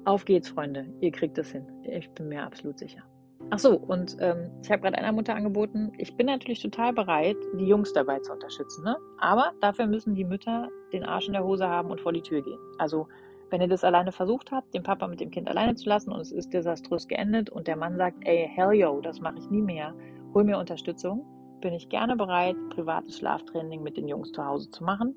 Auf 0.05 0.25
geht's, 0.25 0.49
Freunde. 0.49 0.87
Ihr 0.99 1.11
kriegt 1.11 1.37
es 1.37 1.51
hin. 1.51 1.65
Ich 1.83 2.09
bin 2.11 2.29
mir 2.29 2.43
absolut 2.43 2.79
sicher. 2.79 3.03
Ach 3.49 3.59
so, 3.59 3.75
und 3.75 4.17
ähm, 4.19 4.49
ich 4.63 4.71
habe 4.71 4.81
gerade 4.81 4.97
einer 4.97 5.11
Mutter 5.11 5.35
angeboten, 5.35 5.91
ich 5.97 6.15
bin 6.15 6.27
natürlich 6.27 6.61
total 6.61 6.93
bereit, 6.93 7.37
die 7.59 7.65
Jungs 7.65 7.91
dabei 7.91 8.19
zu 8.19 8.31
unterstützen. 8.31 8.83
Ne? 8.83 8.95
Aber 9.19 9.51
dafür 9.59 9.87
müssen 9.87 10.15
die 10.15 10.23
Mütter 10.23 10.69
den 10.93 11.03
Arsch 11.03 11.27
in 11.27 11.33
der 11.33 11.43
Hose 11.43 11.67
haben 11.67 11.91
und 11.91 12.01
vor 12.01 12.13
die 12.13 12.21
Tür 12.21 12.41
gehen. 12.41 12.59
Also 12.77 13.07
wenn 13.51 13.61
ihr 13.61 13.67
das 13.67 13.83
alleine 13.83 14.11
versucht 14.11 14.51
habt, 14.51 14.73
den 14.73 14.81
Papa 14.83 15.07
mit 15.07 15.19
dem 15.19 15.29
Kind 15.29 15.49
alleine 15.49 15.75
zu 15.75 15.87
lassen 15.87 16.11
und 16.11 16.21
es 16.21 16.31
ist 16.31 16.53
desaströs 16.53 17.07
geendet 17.07 17.49
und 17.49 17.67
der 17.67 17.75
Mann 17.75 17.97
sagt, 17.97 18.17
ey, 18.21 18.49
hell 18.53 18.71
yo, 18.71 19.01
das 19.01 19.19
mache 19.19 19.37
ich 19.37 19.49
nie 19.49 19.61
mehr, 19.61 19.93
hol 20.33 20.43
mir 20.43 20.57
Unterstützung, 20.57 21.25
bin 21.59 21.73
ich 21.73 21.89
gerne 21.89 22.15
bereit, 22.15 22.55
privates 22.69 23.17
Schlaftraining 23.17 23.83
mit 23.83 23.97
den 23.97 24.07
Jungs 24.07 24.31
zu 24.31 24.43
Hause 24.43 24.69
zu 24.71 24.83
machen. 24.83 25.15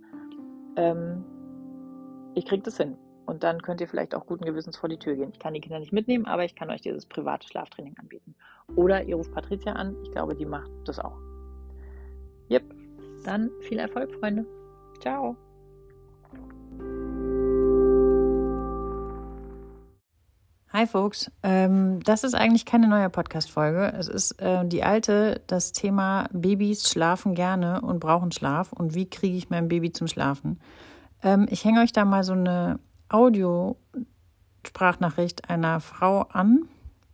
Ähm, 0.77 1.25
ich 2.35 2.45
kriege 2.45 2.63
das 2.63 2.77
hin. 2.77 2.97
Und 3.27 3.43
dann 3.43 3.63
könnt 3.63 3.81
ihr 3.81 3.89
vielleicht 3.89 4.15
auch 4.15 4.27
guten 4.27 4.45
Gewissens 4.45 4.77
vor 4.77 4.89
die 4.89 4.99
Tür 4.99 5.15
gehen. 5.15 5.31
Ich 5.33 5.39
kann 5.39 5.55
die 5.55 5.61
Kinder 5.61 5.79
nicht 5.79 5.93
mitnehmen, 5.93 6.27
aber 6.27 6.45
ich 6.45 6.55
kann 6.55 6.71
euch 6.71 6.83
dieses 6.83 7.07
private 7.07 7.49
Schlaftraining 7.49 7.97
anbieten. 7.99 8.35
Oder 8.77 9.05
ihr 9.05 9.17
ruft 9.17 9.33
Patricia 9.33 9.73
an. 9.73 9.97
Ich 10.03 10.11
glaube, 10.11 10.35
die 10.35 10.45
macht 10.45 10.71
das 10.85 10.99
auch. 10.99 11.17
Yep. 12.51 12.65
Dann 13.25 13.51
viel 13.61 13.79
Erfolg, 13.79 14.13
Freunde. 14.17 14.45
Ciao. 15.01 15.37
Hi 20.77 20.89
Folks, 20.89 21.31
ähm, 21.45 22.03
das 22.03 22.25
ist 22.25 22.35
eigentlich 22.35 22.67
keine 22.67 22.89
neue 22.89 23.09
Podcast-Folge. 23.09 23.95
Es 23.97 24.09
ist 24.09 24.43
äh, 24.43 24.67
die 24.67 24.83
alte, 24.83 25.41
das 25.47 25.71
Thema 25.71 26.29
Babys 26.33 26.91
schlafen 26.91 27.37
gerne 27.37 27.81
und 27.81 28.01
brauchen 28.01 28.33
Schlaf 28.33 28.73
und 28.73 28.93
wie 28.93 29.09
kriege 29.09 29.37
ich 29.37 29.51
mein 29.51 29.69
Baby 29.69 29.93
zum 29.93 30.09
Schlafen. 30.09 30.59
Ähm, 31.23 31.47
ich 31.49 31.65
hänge 31.65 31.81
euch 31.81 31.93
da 31.93 32.05
mal 32.05 32.25
so 32.25 32.33
eine 32.33 32.81
Audiosprachnachricht 33.09 35.49
einer 35.49 35.79
Frau 35.79 36.23
an, 36.23 36.69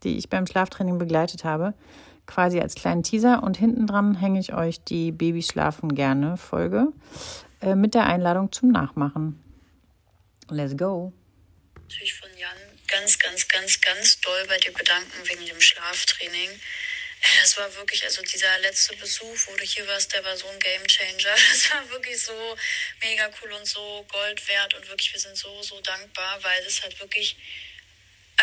die 0.04 0.16
ich 0.16 0.30
beim 0.30 0.46
Schlaftraining 0.46 0.96
begleitet 0.96 1.44
habe, 1.44 1.74
quasi 2.24 2.60
als 2.60 2.74
kleinen 2.74 3.02
Teaser 3.02 3.42
und 3.42 3.58
hinten 3.58 3.86
dran 3.86 4.14
hänge 4.14 4.40
ich 4.40 4.54
euch 4.54 4.82
die 4.82 5.12
Babys 5.12 5.48
schlafen 5.48 5.94
gerne 5.94 6.38
Folge 6.38 6.94
äh, 7.60 7.74
mit 7.74 7.92
der 7.92 8.06
Einladung 8.06 8.52
zum 8.52 8.70
Nachmachen. 8.70 9.38
Let's 10.48 10.78
go. 10.78 11.12
Natürlich 11.74 12.14
von 12.14 12.30
Jan 12.38 12.56
ganz, 12.90 13.18
ganz, 13.18 13.48
ganz, 13.48 13.80
ganz 13.80 14.20
doll 14.20 14.46
bei 14.46 14.58
dir 14.58 14.72
bedanken 14.72 15.28
wegen 15.28 15.46
dem 15.46 15.60
Schlaftraining. 15.60 16.50
Äh, 16.50 17.40
das 17.42 17.56
war 17.56 17.74
wirklich, 17.76 18.04
also 18.04 18.22
dieser 18.22 18.58
letzte 18.58 18.96
Besuch, 18.96 19.38
wo 19.46 19.56
du 19.56 19.64
hier 19.64 19.86
warst, 19.86 20.12
der 20.12 20.24
war 20.24 20.36
so 20.36 20.48
ein 20.48 20.58
Game 20.58 20.86
Changer. 20.86 21.34
Das 21.50 21.70
war 21.70 21.90
wirklich 21.90 22.20
so 22.20 22.56
mega 23.02 23.30
cool 23.40 23.52
und 23.52 23.66
so 23.66 24.04
Gold 24.08 24.46
wert 24.48 24.74
und 24.74 24.88
wirklich, 24.88 25.12
wir 25.12 25.20
sind 25.20 25.36
so, 25.36 25.62
so 25.62 25.80
dankbar, 25.80 26.42
weil 26.42 26.64
das 26.64 26.82
halt 26.82 26.98
wirklich 27.00 27.36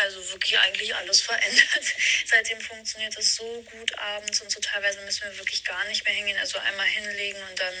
also 0.00 0.30
wirklich 0.30 0.56
eigentlich 0.58 0.94
alles 0.94 1.20
verändert. 1.22 1.84
Seitdem 2.26 2.60
funktioniert 2.60 3.16
es 3.18 3.34
so 3.34 3.62
gut 3.62 3.98
abends 3.98 4.40
und 4.40 4.50
so 4.50 4.60
teilweise 4.60 5.00
müssen 5.00 5.24
wir 5.24 5.38
wirklich 5.38 5.64
gar 5.64 5.84
nicht 5.86 6.04
mehr 6.04 6.14
hingehen. 6.14 6.38
Also 6.38 6.58
einmal 6.58 6.86
hinlegen 6.86 7.42
und 7.50 7.58
dann 7.58 7.74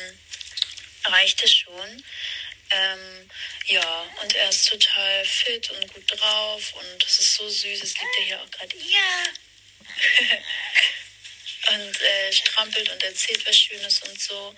reicht 1.04 1.42
es 1.44 1.54
schon. 1.54 2.04
Ähm, 2.70 3.30
ja, 3.66 4.06
und 4.22 4.34
er 4.34 4.48
ist 4.50 4.68
total 4.68 5.24
fit 5.24 5.70
und 5.70 5.94
gut 5.94 6.04
drauf 6.08 6.74
und 6.74 7.02
das 7.02 7.18
ist 7.18 7.34
so 7.34 7.48
süß. 7.48 7.82
Es 7.82 7.94
liegt 7.98 8.18
er 8.18 8.24
hier 8.24 8.42
auch 8.42 8.50
gerade. 8.50 8.76
Ja! 8.76 9.24
und 11.72 12.00
äh, 12.00 12.32
strampelt 12.32 12.90
und 12.90 13.02
erzählt 13.02 13.46
was 13.46 13.56
Schönes 13.56 14.00
und 14.02 14.20
so. 14.20 14.54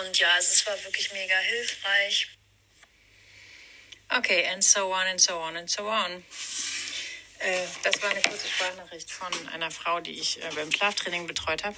Und 0.00 0.18
ja, 0.18 0.32
also 0.34 0.52
es 0.52 0.66
war 0.66 0.84
wirklich 0.84 1.10
mega 1.12 1.38
hilfreich. 1.38 2.28
Okay, 4.10 4.46
and 4.46 4.64
so 4.64 4.92
on 4.92 5.06
and 5.06 5.20
so 5.20 5.38
on 5.38 5.56
and 5.56 5.70
so 5.70 5.86
on. 5.86 6.24
Äh, 7.40 7.66
das 7.82 8.02
war 8.02 8.10
eine 8.10 8.22
kurze 8.22 8.48
Sprachnachricht 8.48 9.10
von 9.10 9.48
einer 9.48 9.70
Frau, 9.70 10.00
die 10.00 10.18
ich 10.18 10.42
äh, 10.42 10.50
beim 10.54 10.72
Schlaftraining 10.72 11.26
betreut 11.26 11.64
habe. 11.64 11.76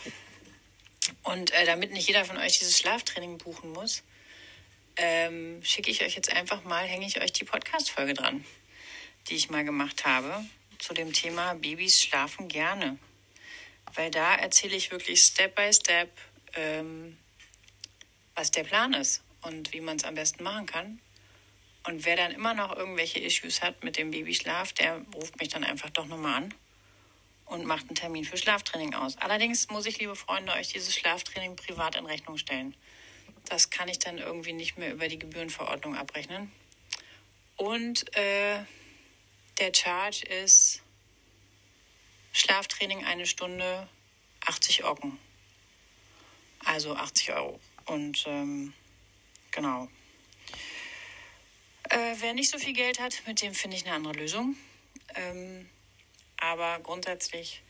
Und 1.25 1.51
äh, 1.53 1.65
damit 1.65 1.91
nicht 1.91 2.07
jeder 2.07 2.25
von 2.25 2.39
euch 2.39 2.59
dieses 2.59 2.79
Schlaftraining 2.79 3.39
buchen 3.39 3.73
muss, 3.73 4.03
ähm, 5.03 5.63
schicke 5.65 5.91
ich 5.91 6.03
euch 6.03 6.15
jetzt 6.15 6.31
einfach 6.31 6.63
mal, 6.65 6.87
hänge 6.87 7.07
ich 7.07 7.21
euch 7.23 7.33
die 7.33 7.45
Podcast-Folge 7.45 8.13
dran, 8.13 8.45
die 9.29 9.35
ich 9.35 9.49
mal 9.49 9.65
gemacht 9.65 10.05
habe 10.05 10.45
zu 10.79 10.93
dem 10.93 11.13
Thema 11.13 11.55
Babys 11.55 12.03
schlafen 12.03 12.49
gerne. 12.49 12.99
Weil 13.95 14.11
da 14.11 14.35
erzähle 14.35 14.77
ich 14.77 14.91
wirklich 14.91 15.23
Step 15.23 15.55
by 15.55 15.73
Step, 15.73 16.11
ähm, 16.55 17.17
was 18.35 18.51
der 18.51 18.65
Plan 18.65 18.93
ist 18.93 19.23
und 19.41 19.73
wie 19.73 19.81
man 19.81 19.97
es 19.97 20.05
am 20.05 20.15
besten 20.15 20.45
machen 20.45 20.67
kann. 20.67 21.01
Und 21.85 22.05
wer 22.05 22.17
dann 22.17 22.33
immer 22.33 22.53
noch 22.53 22.77
irgendwelche 22.77 23.21
Issues 23.21 23.63
hat 23.63 23.83
mit 23.83 23.97
dem 23.97 24.11
Babyschlaf, 24.11 24.75
der 24.75 25.01
ruft 25.15 25.41
mich 25.41 25.49
dann 25.49 25.65
einfach 25.65 25.89
doch 25.91 26.07
nochmal 26.07 26.35
an 26.43 26.55
und 27.47 27.65
macht 27.65 27.89
einen 27.89 27.95
Termin 27.95 28.27
für 28.27 28.37
Schlaftraining 28.37 28.95
aus. 28.95 29.17
Allerdings 29.17 29.69
muss 29.71 29.87
ich, 29.87 29.99
liebe 29.99 30.15
Freunde, 30.15 30.53
euch 30.53 30.69
dieses 30.69 30.95
Schlaftraining 30.95 31.57
privat 31.57 31.97
in 31.97 32.05
Rechnung 32.05 32.37
stellen. 32.37 32.75
Das 33.47 33.71
kann 33.71 33.89
ich 33.89 33.99
dann 33.99 34.19
irgendwie 34.19 34.53
nicht 34.53 34.79
mehr 34.79 34.93
über 34.93 35.09
die 35.09 35.19
Gebührenverordnung 35.19 35.97
abrechnen. 35.97 36.53
Und 37.57 38.17
äh, 38.17 38.65
der 39.59 39.75
Charge 39.75 40.25
ist 40.25 40.83
Schlaftraining 42.33 43.05
eine 43.05 43.27
Stunde 43.27 43.89
80 44.47 44.85
Ocken. 44.85 45.19
Also 46.65 46.95
80 46.95 47.33
Euro. 47.33 47.61
Und 47.87 48.25
ähm, 48.27 48.73
genau. 49.51 49.89
Äh, 51.91 52.15
wer 52.21 52.35
nicht 52.35 52.51
so 52.51 52.59
viel 52.59 52.73
Geld 52.73 53.01
hat, 53.01 53.23
mit 53.27 53.43
dem 53.43 53.55
finde 53.55 53.77
ich 53.77 53.85
eine 53.85 53.95
andere 53.95 54.15
Lösung. 54.15 54.57
Ähm, 55.15 55.69
aber 56.37 56.81
grundsätzlich 56.81 57.63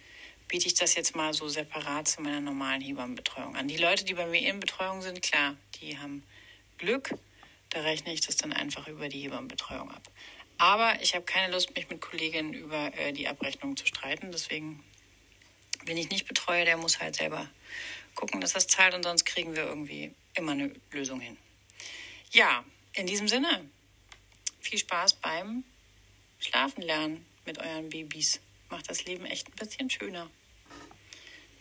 biete 0.51 0.67
ich 0.67 0.75
das 0.75 0.97
jetzt 0.97 1.15
mal 1.15 1.33
so 1.33 1.49
separat 1.49 2.09
zu 2.09 2.21
meiner 2.23 2.41
normalen 2.41 2.81
Hebammenbetreuung 2.81 3.55
an. 3.57 3.69
Die 3.69 3.77
Leute, 3.77 4.05
die 4.05 4.15
bei 4.15 4.27
mir 4.27 4.41
in 4.41 4.59
Betreuung 4.59 5.01
sind, 5.01 5.23
klar, 5.23 5.57
die 5.81 5.97
haben 5.97 6.25
Glück. 6.77 7.15
Da 7.69 7.83
rechne 7.83 8.13
ich 8.13 8.21
das 8.21 8.37
dann 8.37 8.53
einfach 8.53 8.89
über 8.89 9.09
die 9.09 9.21
Hebammenbetreuung 9.21 9.93
ab. 9.93 10.03
Aber 10.59 11.01
ich 11.01 11.15
habe 11.15 11.25
keine 11.25 11.53
Lust, 11.53 11.75
mich 11.77 11.89
mit 11.89 12.01
Kolleginnen 12.01 12.53
über 12.53 12.93
äh, 12.99 13.13
die 13.13 13.29
Abrechnung 13.29 13.77
zu 13.77 13.87
streiten. 13.87 14.33
Deswegen, 14.33 14.83
wenn 15.85 15.97
ich 15.97 16.11
nicht 16.11 16.27
betreue, 16.27 16.65
der 16.65 16.77
muss 16.77 17.01
halt 17.01 17.15
selber 17.15 17.49
gucken, 18.17 18.41
dass 18.41 18.53
das 18.53 18.67
zahlt 18.67 18.95
und 18.95 19.05
sonst 19.05 19.25
kriegen 19.25 19.55
wir 19.55 19.63
irgendwie 19.63 20.13
immer 20.35 20.53
eine 20.53 20.75
Lösung 20.91 21.21
hin. 21.21 21.37
Ja, 22.33 22.65
in 22.95 23.07
diesem 23.07 23.29
Sinne, 23.29 23.71
viel 24.59 24.81
Spaß 24.81 25.15
beim 25.15 25.63
Schlafen 26.41 26.83
lernen 26.83 27.25
mit 27.47 27.59
euren 27.59 27.89
Babys. 27.89 28.41
Macht 28.69 28.91
das 28.91 29.05
Leben 29.05 29.27
echt 29.27 29.49
ein 29.49 29.57
bisschen 29.57 29.89
schöner. 29.91 30.29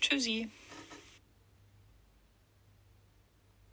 Tschüssi. 0.01 0.49